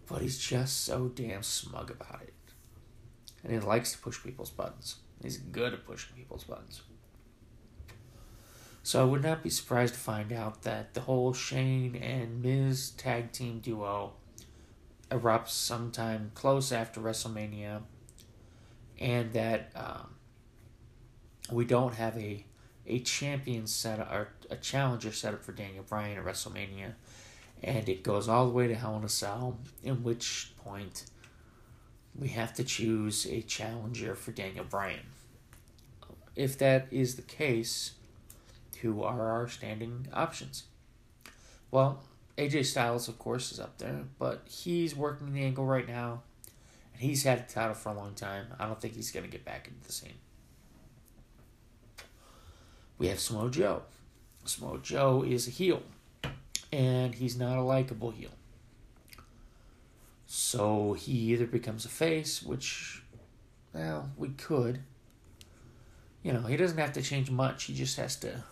[0.06, 2.34] but he's just so damn smug about it.
[3.44, 4.96] And he likes to push people's buttons.
[5.22, 6.82] He's good at pushing people's buttons.
[8.82, 12.90] So I would not be surprised to find out that the whole Shane and Miz
[12.90, 14.14] tag team duo
[15.08, 17.82] erupts sometime close after WrestleMania,
[18.98, 20.14] and that um,
[21.50, 22.44] we don't have a
[22.88, 26.94] a champion set up, or a challenger set up for Daniel Bryan at WrestleMania,
[27.62, 29.58] and it goes all the way to Hell in a Cell.
[29.82, 31.04] In which point,
[32.18, 35.06] we have to choose a challenger for Daniel Bryan.
[36.34, 37.92] If that is the case,
[38.80, 40.64] who are our standing options?
[41.70, 42.02] Well,
[42.38, 46.22] AJ Styles, of course, is up there, but he's working the angle right now,
[46.94, 48.46] and he's had a title for a long time.
[48.58, 50.14] I don't think he's going to get back into the scene.
[52.98, 53.82] We have Samoa Joe.
[54.44, 55.82] Samoa Joe is a heel,
[56.72, 58.30] and he's not a likable heel.
[60.26, 63.02] So he either becomes a face, which,
[63.72, 64.80] well, we could.
[66.22, 67.64] You know, he doesn't have to change much.
[67.64, 68.42] He just has to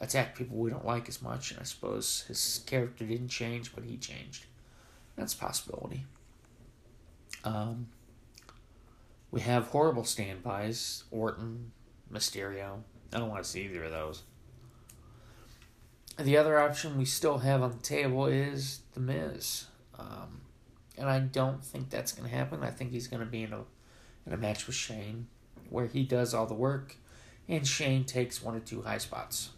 [0.00, 1.50] attack people we don't like as much.
[1.50, 4.46] And I suppose his character didn't change, but he changed.
[5.16, 6.04] That's a possibility.
[7.44, 7.88] Um,
[9.30, 11.72] we have horrible standbys Orton,
[12.12, 12.80] Mysterio.
[13.14, 14.22] I don't want to see either of those.
[16.18, 19.66] The other option we still have on the table is The Miz.
[19.98, 20.42] Um,
[20.98, 22.62] and I don't think that's going to happen.
[22.62, 23.60] I think he's going to be in a,
[24.26, 25.28] in a match with Shane
[25.70, 26.96] where he does all the work
[27.48, 29.50] and Shane takes one or two high spots.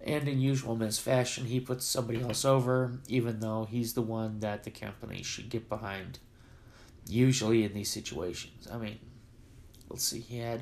[0.00, 4.40] And in usual Miz fashion, he puts somebody else over, even though he's the one
[4.40, 6.20] that the company should get behind.
[7.08, 8.68] Usually in these situations.
[8.70, 8.98] I mean,
[9.88, 10.60] let's see, he had.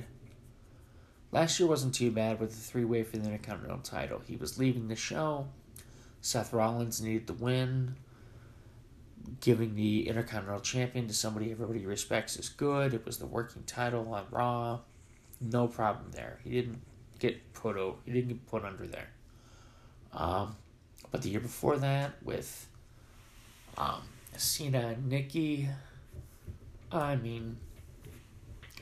[1.32, 4.22] Last year wasn't too bad with the three way for the Intercontinental title.
[4.26, 5.48] He was leaving the show.
[6.20, 7.96] Seth Rollins needed the win.
[9.40, 12.94] Giving the Intercontinental Champion to somebody everybody respects is good.
[12.94, 14.80] It was the working title on Raw.
[15.40, 16.38] No problem there.
[16.44, 16.80] He didn't
[17.18, 17.96] get put over.
[18.04, 19.08] He didn't get put under there.
[20.12, 20.56] Um,
[21.10, 22.68] but the year before that, with
[23.76, 24.02] um,
[24.36, 25.68] Cena and Nikki,
[26.90, 27.56] I mean,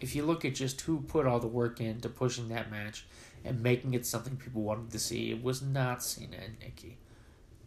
[0.04, 3.06] if you look at just who put all the work into pushing that match
[3.42, 6.98] and making it something people wanted to see, it was not Cena and Nikki.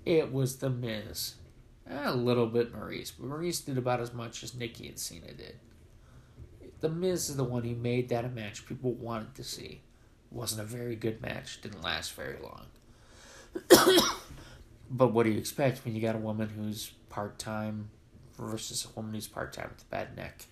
[0.05, 1.33] It was The Miz.
[1.89, 5.55] A little bit Maryse, but Maryse did about as much as Nikki and Cena did.
[6.79, 9.81] The Miz is the one who made that a match people wanted to see.
[10.31, 12.67] It wasn't a very good match, didn't last very long.
[14.91, 17.89] but what do you expect when you got a woman who's part time
[18.37, 20.45] versus a woman who's part time with a bad neck?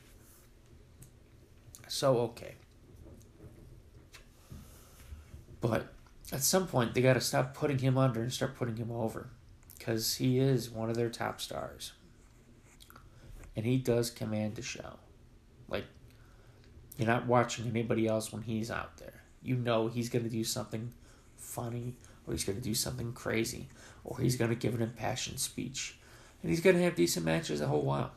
[1.87, 2.55] So, okay.
[5.61, 5.93] But
[6.31, 9.29] at some point, they got to stop putting him under and start putting him over.
[9.77, 11.93] Because he is one of their top stars.
[13.55, 14.97] And he does command the show.
[15.67, 15.85] Like,
[16.97, 19.23] you're not watching anybody else when he's out there.
[19.41, 20.91] You know he's going to do something
[21.37, 21.95] funny
[22.27, 23.67] or he's going to do something crazy,
[24.03, 25.97] or he's going to give an impassioned speech,
[26.41, 28.11] and he's going to have decent matches a whole while.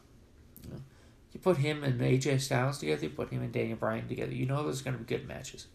[1.33, 4.47] You, put him and AJ Styles together, you put him and Daniel Bryan together, you
[4.47, 5.67] know there's going to be good matches,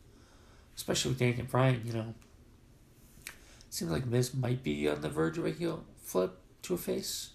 [0.75, 1.81] especially with Daniel Bryan.
[1.85, 2.13] You know,
[3.69, 7.31] seems like Miz might be on the verge of a heel flip to a face.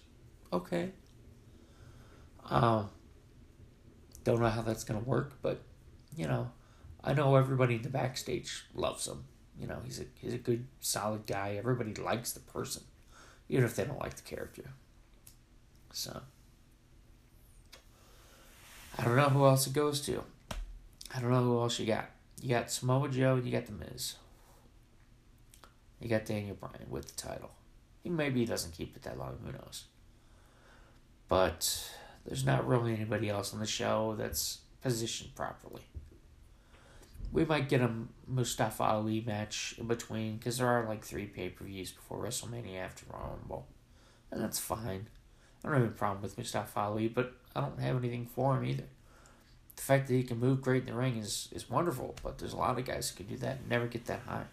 [0.51, 0.91] Okay.
[2.49, 2.89] Um,
[4.23, 5.61] don't know how that's going to work, but
[6.15, 6.51] you know,
[7.03, 9.25] I know everybody in the backstage loves him.
[9.59, 11.55] You know, he's a he's a good, solid guy.
[11.57, 12.83] Everybody likes the person,
[13.49, 14.71] even if they don't like the character.
[15.91, 16.21] So
[18.97, 20.23] I don't know who else it goes to.
[21.15, 22.09] I don't know who else you got.
[22.41, 23.35] You got Samoa Joe.
[23.43, 24.15] You got The Miz.
[25.99, 27.51] You got Daniel Bryan with the title.
[28.03, 29.37] He maybe doesn't keep it that long.
[29.45, 29.85] Who knows?
[31.27, 31.91] But
[32.25, 35.83] there's not really anybody else on the show that's positioned properly
[37.31, 37.91] we might get a
[38.27, 42.79] Mustafa Ali match in between because there are like three pay per views before WrestleMania
[42.79, 43.67] after Rumble,
[44.31, 45.07] and that's fine.
[45.63, 48.65] I don't have a problem with Mustafa Ali, but I don't have anything for him
[48.65, 48.85] either.
[49.75, 52.53] The fact that he can move great in the ring is, is wonderful, but there's
[52.53, 54.45] a lot of guys who can do that and never get that high.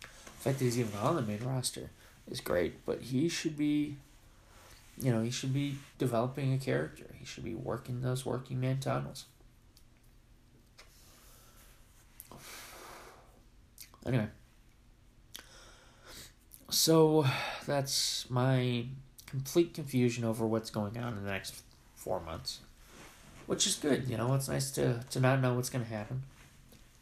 [0.00, 0.08] The
[0.40, 1.90] fact that he's even on the main roster
[2.30, 3.96] is great, but he should be,
[5.00, 7.06] you know, he should be developing a character.
[7.18, 9.24] He should be working those working man titles.
[14.06, 14.28] Anyway.
[16.70, 17.26] So
[17.66, 18.86] that's my
[19.28, 21.62] complete confusion over what's going on in the next
[21.94, 22.60] four months.
[23.46, 26.22] Which is good, you know, it's nice to, to not know what's going to happen.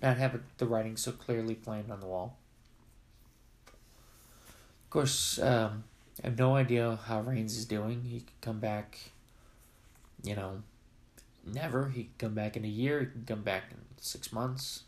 [0.03, 2.37] Not have the writing so clearly planned on the wall.
[4.85, 5.85] Of course, um,
[6.23, 8.03] I have no idea how Reigns is doing.
[8.05, 8.99] He could come back,
[10.23, 10.63] you know,
[11.45, 11.89] never.
[11.89, 13.01] He could come back in a year.
[13.01, 14.83] He could come back in six months.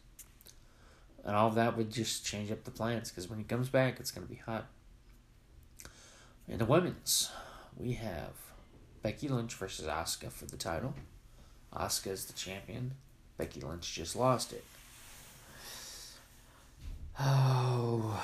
[1.25, 4.11] And all that would just change up the plans because when he comes back, it's
[4.11, 4.67] going to be hot.
[6.49, 7.31] In the women's,
[7.77, 8.33] we have
[9.03, 10.95] Becky Lynch versus Asuka for the title.
[11.73, 12.95] Asuka is the champion.
[13.37, 14.65] Becky Lynch just lost it.
[17.21, 18.23] Oh.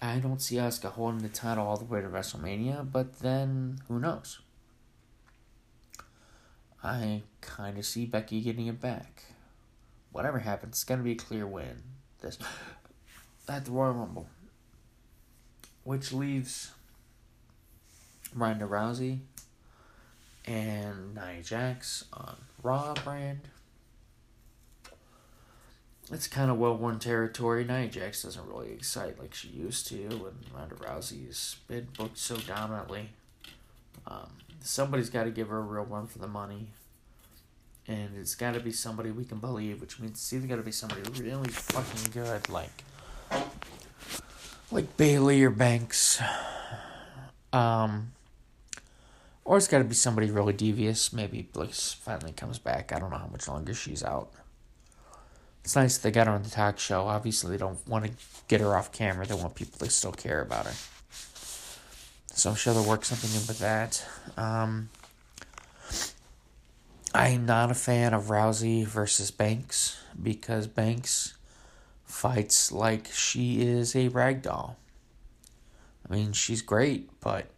[0.00, 3.98] I don't see Asuka holding the title all the way to WrestleMania, but then who
[3.98, 4.40] knows?
[6.82, 9.24] I kind of see Becky getting it back
[10.16, 11.82] whatever happens, it's gonna be a clear win.
[12.22, 12.38] This
[13.48, 14.26] at the Royal Rumble,
[15.86, 16.72] which leaves
[18.34, 19.20] Ronda Rousey
[20.44, 23.42] and Nia Jax on Raw brand.
[26.12, 27.64] It's kind of well worn territory.
[27.64, 32.36] Nia Jax doesn't really excite like she used to, and Ronda Rousey's been booked so
[32.36, 33.10] dominantly.
[34.08, 34.30] Um,
[34.60, 36.68] somebody's got to give her a real run for the money
[37.86, 40.62] and it's got to be somebody we can believe, which means it's either got to
[40.62, 42.82] be somebody really fucking good, like
[44.70, 46.20] like Bayley or Banks,
[47.52, 48.12] um,
[49.44, 51.12] or it's got to be somebody really devious.
[51.12, 52.92] Maybe Bliss finally comes back.
[52.92, 54.30] I don't know how much longer she's out.
[55.64, 57.06] It's nice they got her on the talk show.
[57.06, 58.12] Obviously, they don't want to
[58.48, 59.26] get her off camera.
[59.26, 60.74] They want people to still care about her.
[62.32, 64.04] So I'm sure they'll work something in with that.
[64.36, 64.90] Um,
[67.14, 71.35] I'm not a fan of Rousey versus Banks because Banks
[72.16, 74.78] fights like she is a rag doll.
[76.08, 77.50] I mean, she's great, but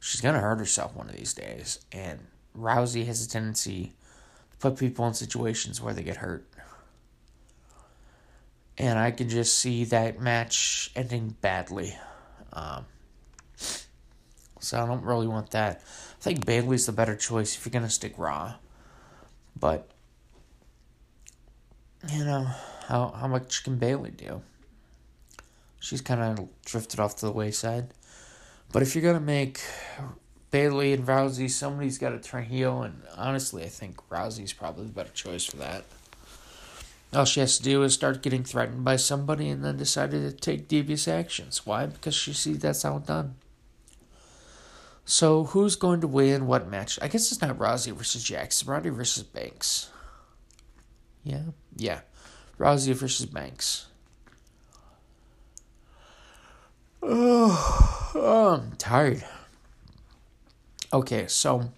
[0.00, 1.78] she's going to hurt herself one of these days.
[1.92, 2.18] And
[2.58, 3.92] Rousey has a tendency
[4.50, 6.44] to put people in situations where they get hurt.
[8.76, 11.96] And I can just see that match ending badly.
[12.52, 12.86] Um,
[14.58, 15.82] so I don't really want that.
[15.84, 18.54] I think Bayley's the better choice if you're going to stick Raw.
[19.54, 19.88] But,
[22.12, 22.50] you know,
[22.90, 24.42] how, how much can Bayley do?
[25.78, 27.94] She's kind of drifted off to the wayside.
[28.72, 29.60] But if you're to make
[30.50, 32.82] Bayley and Rousey, somebody's got to turn heel.
[32.82, 35.84] And honestly, I think Rousey's probably the better choice for that.
[37.12, 40.36] All she has to do is start getting threatened by somebody and then decided to
[40.36, 41.64] take devious actions.
[41.64, 41.86] Why?
[41.86, 43.36] Because she sees that's how it's done.
[45.04, 46.98] So who's going to win what match?
[47.02, 48.64] I guess it's not Rousey versus Jax.
[48.64, 49.90] Roddy versus Banks.
[51.24, 51.42] Yeah,
[51.76, 52.00] yeah.
[52.60, 53.86] Rousey versus Banks.
[57.02, 59.24] Oh, oh, I'm tired.
[60.92, 61.72] Okay, so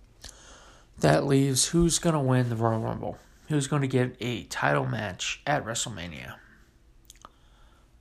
[0.99, 3.16] that leaves who's going to win the Royal Rumble?
[3.49, 6.35] Who's going to get a title match at WrestleMania?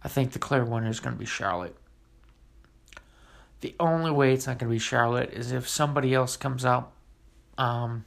[0.04, 1.76] I think the clear winner is going to be Charlotte.
[3.60, 6.92] The only way it's not going to be Charlotte is if somebody else comes out
[7.60, 8.06] um,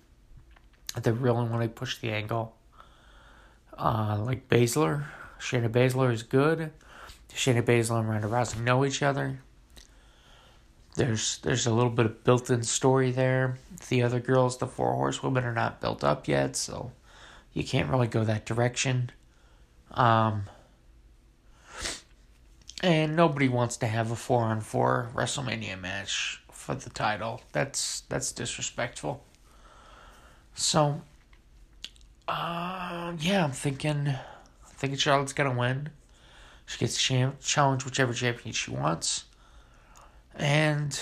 [1.00, 2.56] that really want to push the angle.
[3.76, 5.04] Uh, like Baszler.
[5.38, 6.70] Shayna Baszler is good.
[7.30, 9.40] Shayna Baszler and Ronda Rousey know each other.
[10.96, 13.58] There's there's a little bit of built-in story there.
[13.88, 16.92] The other girls, the four horsewomen, are not built up yet, so
[17.52, 19.10] you can't really go that direction.
[19.90, 20.44] Um,
[22.82, 27.42] and nobody wants to have a four on four WrestleMania match for the title.
[27.52, 29.24] That's that's disrespectful.
[30.54, 31.02] So,
[32.28, 34.16] uh, yeah, I'm thinking, I'm
[34.76, 35.90] thinking Charlotte's gonna win.
[36.66, 39.24] She gets to challenge whichever champion she wants,
[40.34, 40.98] and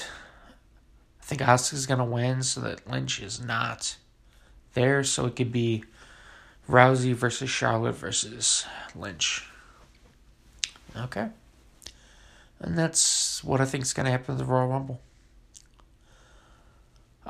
[1.20, 3.96] I think Asuka's gonna win so that Lynch is not
[4.74, 5.84] there, so it could be
[6.68, 8.64] Rousey versus Charlotte versus
[8.94, 9.46] Lynch.
[10.96, 11.28] Okay.
[12.60, 15.00] And that's what I think is to happen at the Royal Rumble.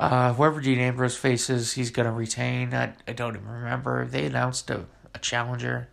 [0.03, 2.75] Uh, whoever Dean Ambrose faces, he's going to retain.
[2.75, 4.05] I, I don't even remember.
[4.05, 5.91] They announced a, a challenger.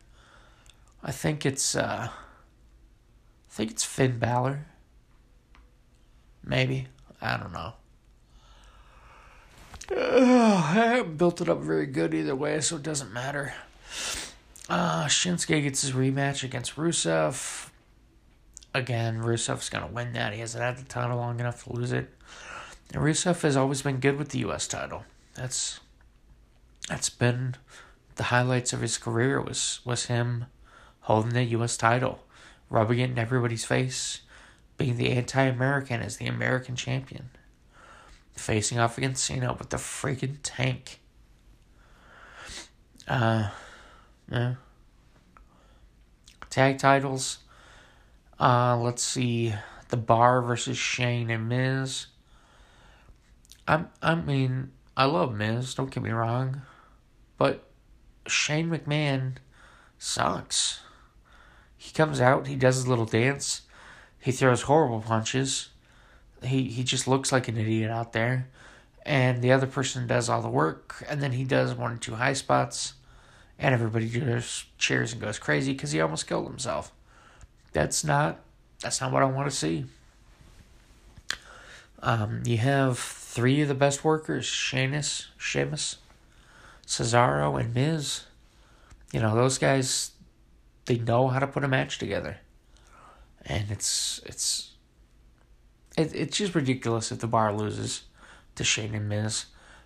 [1.03, 4.65] I think it's uh, I think it's Finn Balor.
[6.43, 6.87] Maybe
[7.21, 7.73] I don't know.
[9.95, 9.95] Uh,
[10.73, 13.53] I haven't built it up very good either way, so it doesn't matter.
[14.67, 17.69] Uh, Shinsuke gets his rematch against Rusev
[18.73, 20.33] again, Rusev's going to win that.
[20.33, 22.09] He hasn't had the title long enough to lose it.
[22.93, 24.67] And Rusev has always been good with the U.S.
[24.67, 25.03] title.
[25.35, 25.79] That's
[26.87, 27.55] that's been
[28.15, 30.45] the highlights of his career was was him
[31.01, 31.77] holding the U.S.
[31.77, 32.23] title,
[32.69, 34.21] rubbing it in everybody's face,
[34.77, 37.29] being the anti-American as the American champion,
[38.35, 40.99] facing off against Cena with the freaking tank.
[43.07, 43.49] Uh,
[44.31, 44.55] yeah.
[46.49, 47.39] Tag titles.
[48.39, 49.53] Uh, let's see,
[49.89, 52.07] the Bar versus Shane and Miz.
[53.69, 55.75] I I mean, I love Miz.
[55.75, 56.63] Don't get me wrong,
[57.37, 57.69] but
[58.27, 59.35] Shane McMahon
[59.99, 60.81] sucks.
[61.77, 63.61] He comes out, he does his little dance,
[64.19, 65.69] he throws horrible punches.
[66.43, 68.49] He he just looks like an idiot out there,
[69.05, 72.15] and the other person does all the work, and then he does one or two
[72.15, 72.95] high spots,
[73.59, 76.91] and everybody just cheers and goes crazy because he almost killed himself.
[77.71, 78.39] That's not
[78.81, 79.85] that's not what I want to see.
[82.01, 82.97] Um, you have
[83.29, 85.97] three of the best workers: Sheamus, Sheamus,
[86.87, 88.23] Cesaro, and Miz.
[89.13, 90.11] You know those guys.
[90.85, 92.37] They know how to put a match together,
[93.45, 94.71] and it's it's
[95.95, 98.03] it, it's just ridiculous if the bar loses
[98.55, 99.45] to Shane and Miz.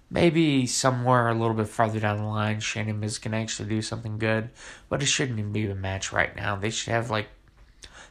[0.09, 3.81] Maybe somewhere a little bit farther down the line, Shane and Miz can actually do
[3.81, 4.51] something good,
[4.87, 6.55] but it shouldn't even be a match right now.
[6.55, 7.27] They should have like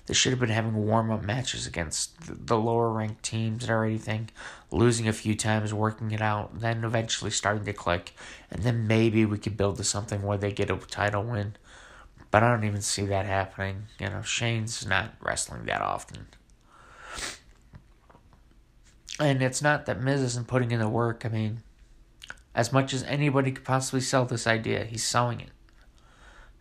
[0.07, 4.31] they should have been having warm up matches against the lower ranked teams or anything,
[4.71, 8.15] losing a few times, working it out, then eventually starting to click,
[8.51, 11.55] and then maybe we could build to something where they get a title win.
[12.33, 13.85] But I don't even see that happening.
[14.01, 16.27] You know, Shane's not wrestling that often.
[19.21, 21.25] And it's not that Miz isn't putting in the work.
[21.25, 21.63] I mean,
[22.55, 25.51] as much as anybody could possibly sell this idea, he's selling it.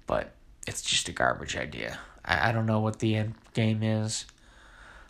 [0.05, 0.33] But
[0.67, 1.99] it's just a garbage idea.
[2.25, 4.25] I, I don't know what the end game is.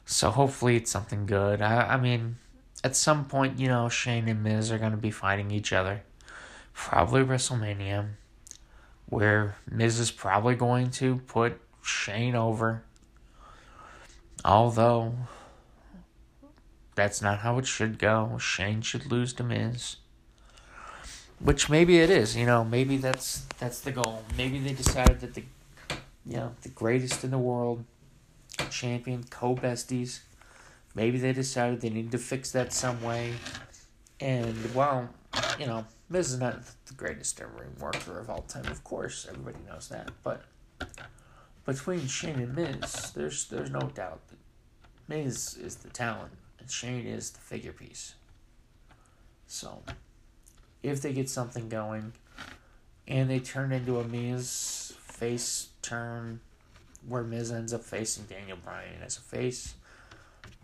[0.05, 1.61] So hopefully it's something good.
[1.61, 2.37] I, I mean,
[2.83, 6.03] at some point, you know, Shane and Miz are going to be fighting each other.
[6.73, 8.09] Probably WrestleMania,
[9.07, 12.83] where Miz is probably going to put Shane over.
[14.43, 15.13] Although
[16.95, 18.37] that's not how it should go.
[18.39, 19.97] Shane should lose to Miz.
[21.39, 24.23] Which maybe it is, you know, maybe that's that's the goal.
[24.37, 25.43] Maybe they decided that the
[26.25, 27.83] you know, the greatest in the world,
[28.69, 30.19] champion, co besties.
[30.93, 33.33] Maybe they decided they need to fix that some way.
[34.19, 35.09] And well,
[35.59, 39.25] you know, Miz is not the greatest ring worker of all time, of course.
[39.29, 40.11] Everybody knows that.
[40.23, 40.43] But
[41.65, 44.37] between Shane and Miz, there's there's no doubt that
[45.07, 48.15] Miz is the talent and Shane is the figure piece.
[49.47, 49.83] So
[50.83, 52.13] if they get something going
[53.07, 56.39] and they turn into a Miz face turn
[57.07, 59.75] where Miz ends up facing Daniel Bryan as a face,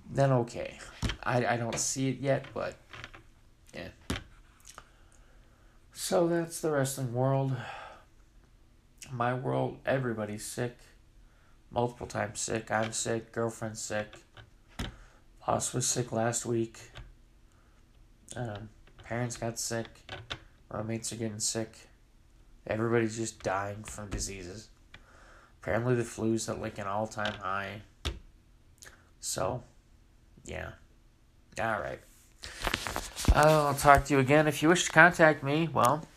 [0.10, 0.80] then okay.
[1.24, 2.76] I, I don't see it yet, but
[3.74, 3.90] yeah.
[5.94, 7.56] So that's the wrestling world.
[9.12, 10.78] My world, everybody's sick.
[11.72, 12.72] Multiple times sick.
[12.72, 13.32] I'm sick.
[13.32, 14.16] Girlfriend's sick.
[15.46, 16.92] Boss was sick last week.
[18.36, 18.70] Um,
[19.04, 19.88] parents got sick.
[20.70, 21.74] Roommates are getting sick.
[22.66, 24.70] Everybody's just dying from diseases.
[25.68, 27.82] Apparently, the flu's at like an all time high.
[29.20, 29.64] So,
[30.46, 30.70] yeah.
[31.62, 32.00] All right.
[33.34, 34.48] I'll talk to you again.
[34.48, 36.08] If you wish to contact me, well,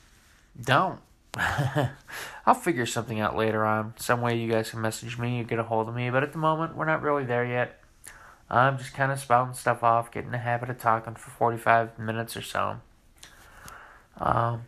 [0.63, 1.01] don't.
[1.37, 3.95] I'll figure something out later on.
[3.97, 6.11] Some way you guys can message me or get a hold of me.
[6.11, 7.83] But at the moment, we're not really there yet.
[8.49, 12.37] I'm just kind of spouting stuff off, getting the habit of talking for 45 minutes
[12.37, 12.77] or so.
[14.17, 14.63] Um,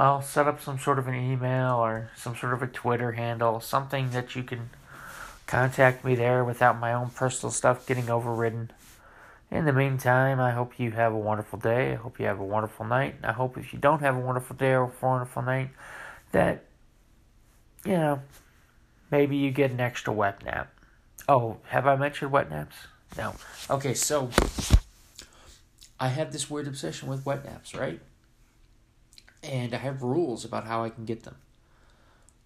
[0.00, 3.60] I'll set up some sort of an email or some sort of a Twitter handle,
[3.60, 4.70] something that you can
[5.46, 8.70] contact me there without my own personal stuff getting overridden.
[9.50, 11.92] In the meantime, I hope you have a wonderful day.
[11.92, 13.16] I hope you have a wonderful night.
[13.22, 15.68] I hope if you don't have a wonderful day or a wonderful night,
[16.32, 16.64] that,
[17.84, 18.22] you know,
[19.10, 20.72] maybe you get an extra wet nap.
[21.28, 22.76] Oh, have I mentioned wet naps?
[23.18, 23.34] No.
[23.68, 24.30] Okay, so
[25.98, 28.00] I have this weird obsession with wet naps, right?
[29.42, 31.36] And I have rules about how I can get them.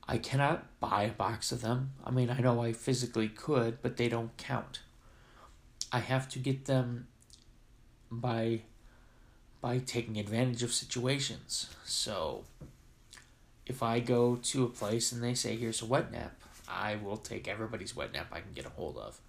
[0.06, 1.92] I cannot buy a box of them.
[2.04, 4.80] I mean, I know I physically could, but they don't count.
[5.90, 7.08] I have to get them
[8.10, 8.62] by
[9.60, 11.68] by taking advantage of situations.
[11.84, 12.44] So
[13.64, 16.34] if I go to a place and they say here's a wet nap,
[16.68, 19.20] I will take everybody's wet nap I can get a hold of.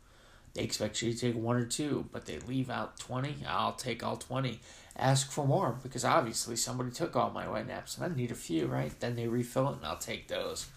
[0.55, 3.35] They expect you to take one or two, but they leave out 20.
[3.47, 4.61] I'll take all 20.
[4.97, 8.35] Ask for more because obviously somebody took all my wet naps and I need a
[8.35, 8.97] few, right?
[9.01, 10.67] Then they refill it and I'll take those.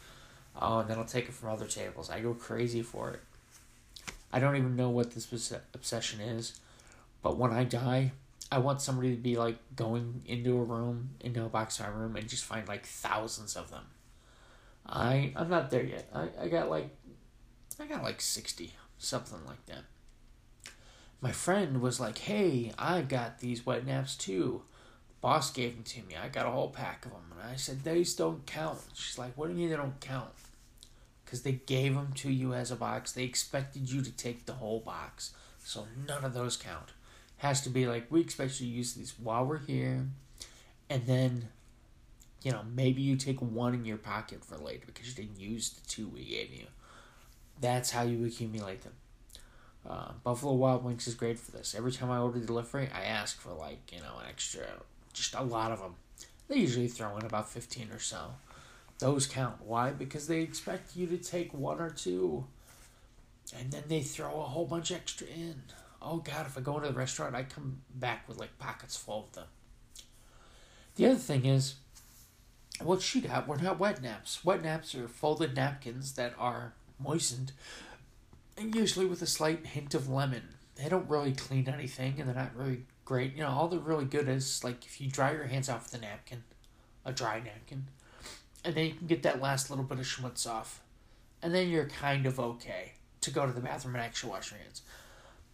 [0.60, 2.10] Oh, and then I'll take it from other tables.
[2.10, 3.20] I go crazy for it.
[4.32, 6.58] I don't even know what this obsession is,
[7.22, 8.12] but when I die,
[8.50, 12.16] I want somebody to be like going into a room, into a box art room,
[12.16, 13.84] and just find like thousands of them.
[14.86, 16.08] I I'm not there yet.
[16.12, 16.90] I, I got like
[17.80, 19.84] I got like sixty, something like that.
[21.20, 24.62] My friend was like, "Hey, I got these wet naps too."
[25.20, 26.14] Boss gave them to me.
[26.16, 29.36] I got a whole pack of them, and I said, "These don't count." She's like,
[29.36, 30.30] "What do you mean they don't count?"
[31.28, 33.12] because they gave them to you as a box.
[33.12, 35.34] They expected you to take the whole box.
[35.62, 36.92] So none of those count.
[37.36, 40.06] Has to be like, we expect you to use these while we're here.
[40.88, 41.48] And then,
[42.42, 45.68] you know, maybe you take one in your pocket for later because you didn't use
[45.68, 46.64] the two we gave you.
[47.60, 48.92] That's how you accumulate them.
[49.88, 51.74] Uh, Buffalo Wild Wings is great for this.
[51.74, 54.66] Every time I order delivery, I ask for like, you know, an extra,
[55.12, 55.94] just a lot of them.
[56.48, 58.32] They usually throw in about 15 or so
[58.98, 59.56] those count.
[59.64, 59.90] Why?
[59.90, 62.46] Because they expect you to take one or two,
[63.56, 65.62] and then they throw a whole bunch extra in.
[66.02, 69.24] Oh God, if I go into the restaurant, I come back with like pockets full
[69.24, 69.46] of them.
[70.96, 71.76] The other thing is,
[72.82, 74.44] what she got were not wet naps.
[74.44, 77.52] Wet naps are folded napkins that are moistened,
[78.56, 80.54] and usually with a slight hint of lemon.
[80.76, 83.34] They don't really clean anything, and they're not really great.
[83.34, 86.00] You know, all they're really good is like if you dry your hands off with
[86.00, 86.44] a napkin,
[87.04, 87.86] a dry napkin,
[88.64, 90.80] and then you can get that last little bit of schmutz off.
[91.42, 94.60] And then you're kind of okay to go to the bathroom and actually wash your
[94.60, 94.82] hands.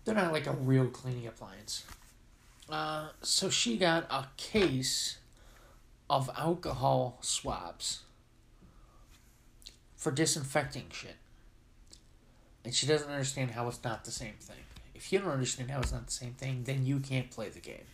[0.05, 1.85] They're not like a real cleaning appliance.
[2.69, 5.19] Uh, so she got a case
[6.09, 8.01] of alcohol swabs
[9.97, 11.17] for disinfecting shit.
[12.65, 14.57] And she doesn't understand how it's not the same thing.
[14.95, 17.61] If you don't understand how it's not the same thing, then you can't play the
[17.61, 17.85] game.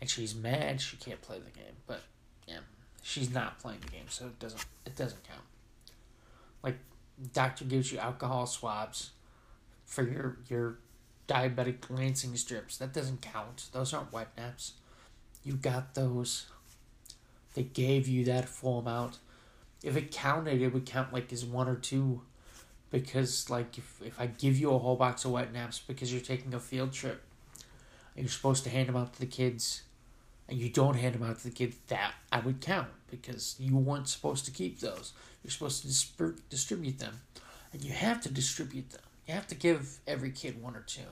[0.00, 1.74] And she's mad she can't play the game.
[1.86, 2.02] But,
[2.46, 2.60] yeah
[3.02, 5.42] she's not playing the game, so it doesn't it doesn't count.
[6.62, 6.78] Like
[7.32, 9.10] doctor gives you alcohol swabs
[9.84, 10.78] for your your
[11.28, 12.76] diabetic lancing strips.
[12.78, 13.68] That doesn't count.
[13.72, 14.74] Those aren't wet naps.
[15.42, 16.46] You got those.
[17.54, 19.18] They gave you that full amount.
[19.82, 22.22] if it counted, it would count like as one or two.
[22.90, 26.20] Because like if, if I give you a whole box of wet naps because you're
[26.20, 27.22] taking a field trip
[28.16, 29.82] and you're supposed to hand them out to the kids
[30.48, 33.76] and you don't hand them out to the kids, that I would count because you
[33.76, 35.12] weren't supposed to keep those.
[35.44, 37.20] You're supposed to disp- distribute them.
[37.72, 39.02] And you have to distribute them.
[39.28, 41.02] You have to give every kid one or two.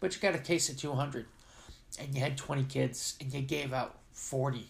[0.00, 1.26] But you got a case of 200
[1.98, 4.66] and you had 20 kids and you gave out 40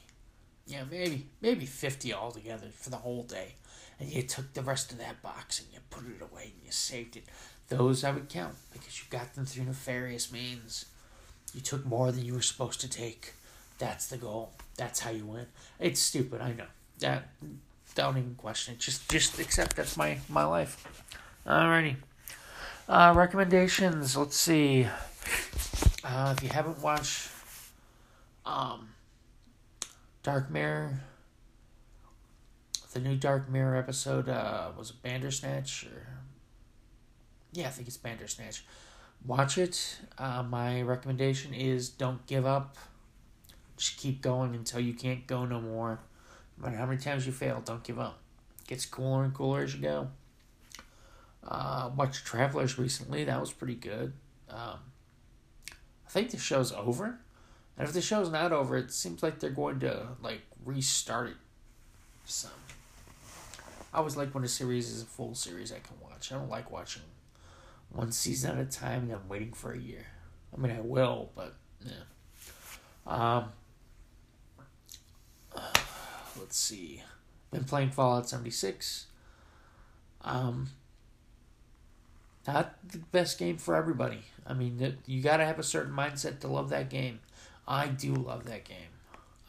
[0.66, 3.54] yeah maybe maybe 50 altogether for the whole day
[4.01, 6.72] and you took the rest of that box and you put it away and you
[6.72, 7.24] saved it.
[7.68, 10.86] Those i would count because you got them through nefarious means.
[11.55, 13.34] You took more than you were supposed to take.
[13.78, 14.53] That's the goal.
[14.76, 15.46] That's how you win.
[15.78, 16.66] It's stupid i know.
[16.98, 17.28] That
[17.94, 18.80] don't even question it.
[18.80, 21.05] Just just accept that's my my life.
[21.46, 21.96] Alrighty.
[22.88, 24.16] Uh recommendations.
[24.16, 24.86] Let's see.
[26.03, 27.30] Uh, if you haven't watched
[28.46, 28.88] um,
[30.22, 31.01] Dark Mirror,
[32.93, 36.18] the new Dark Mirror episode uh, was it Bandersnatch or
[37.53, 38.64] yeah, I think it's Bandersnatch.
[39.24, 39.99] Watch it.
[40.18, 42.76] Uh, my recommendation is don't give up.
[43.76, 46.01] Just keep going until you can't go no more.
[46.57, 48.18] No matter how many times you fail, don't give up.
[48.62, 50.09] It gets cooler and cooler as you go.
[51.47, 53.24] Uh, watched Travelers recently.
[53.24, 54.12] That was pretty good.
[54.49, 54.78] Um,
[56.07, 57.18] I think the show's over.
[57.76, 61.36] And if the show's not over, it seems like they're going to like restart it.
[62.24, 62.49] So
[63.93, 66.32] I always like when a series is a full series I can watch.
[66.32, 67.03] I don't like watching
[67.91, 70.07] one season at a time and then waiting for a year.
[70.57, 71.93] I mean I will, but yeah.
[73.07, 73.53] Um
[76.38, 77.03] let's see.
[77.51, 79.07] Been playing Fallout 76.
[80.22, 80.68] Um
[82.47, 84.22] not the best game for everybody.
[84.47, 87.20] I mean, you got to have a certain mindset to love that game.
[87.68, 88.78] I do love that game.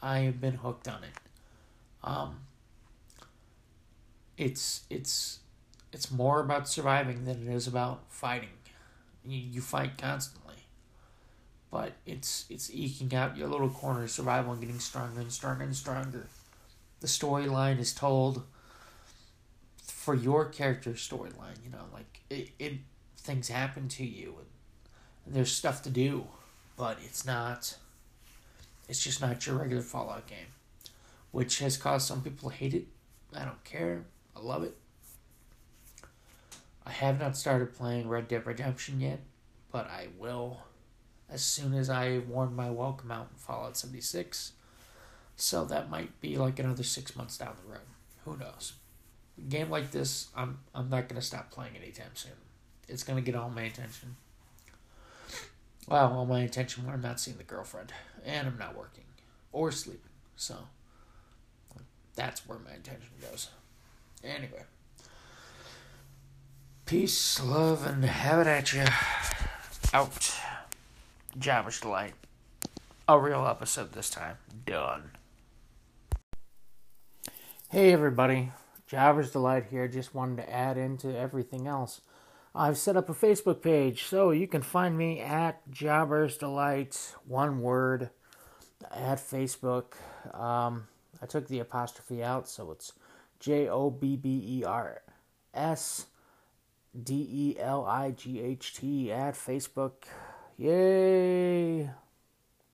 [0.02, 1.18] I have been hooked on it.
[2.04, 2.40] Um,
[4.36, 5.40] it's it's
[5.92, 8.48] it's more about surviving than it is about fighting.
[9.24, 10.56] You, you fight constantly,
[11.70, 15.64] but it's it's eking out your little corner of survival and getting stronger and stronger
[15.64, 16.26] and stronger.
[17.00, 18.42] The storyline is told
[19.84, 21.62] for your character storyline.
[21.64, 22.72] You know, like it, it
[23.16, 24.46] things happen to you and,
[25.24, 26.26] there's stuff to do,
[26.76, 27.76] but it's not.
[28.88, 30.50] It's just not your regular Fallout game,
[31.30, 32.86] which has caused some people to hate it.
[33.32, 34.04] I don't care.
[34.36, 34.76] I love it.
[36.84, 39.20] I have not started playing Red Dead Redemption yet,
[39.70, 40.60] but I will
[41.30, 44.52] as soon as I warn my welcome out in Fallout 76.
[45.36, 47.80] So that might be like another six months down the road.
[48.24, 48.74] Who knows?
[49.38, 52.32] A game like this, I'm I'm not gonna stop playing anytime soon.
[52.88, 54.16] It's gonna get all my attention.
[55.88, 57.92] Well, all my attention when I'm not seeing the girlfriend
[58.24, 59.04] and I'm not working
[59.52, 60.10] or sleeping.
[60.36, 60.56] So
[62.14, 63.48] that's where my attention goes.
[64.24, 64.62] Anyway,
[66.86, 68.84] peace, love, and have it at you.
[69.92, 70.32] Out.
[71.36, 72.14] Jobber's Delight.
[73.08, 74.36] A real episode this time.
[74.64, 75.10] Done.
[77.68, 78.52] Hey everybody,
[78.86, 79.88] Jobber's Delight here.
[79.88, 82.00] Just wanted to add into everything else.
[82.54, 87.60] I've set up a Facebook page, so you can find me at Jobbers Delight, one
[87.60, 88.10] word,
[88.90, 89.94] at Facebook.
[90.32, 90.86] Um,
[91.20, 92.92] I took the apostrophe out, so it's
[93.42, 95.02] J O B B E R
[95.52, 96.06] S
[96.94, 100.04] D E L I G H T at Facebook.
[100.56, 101.90] Yay!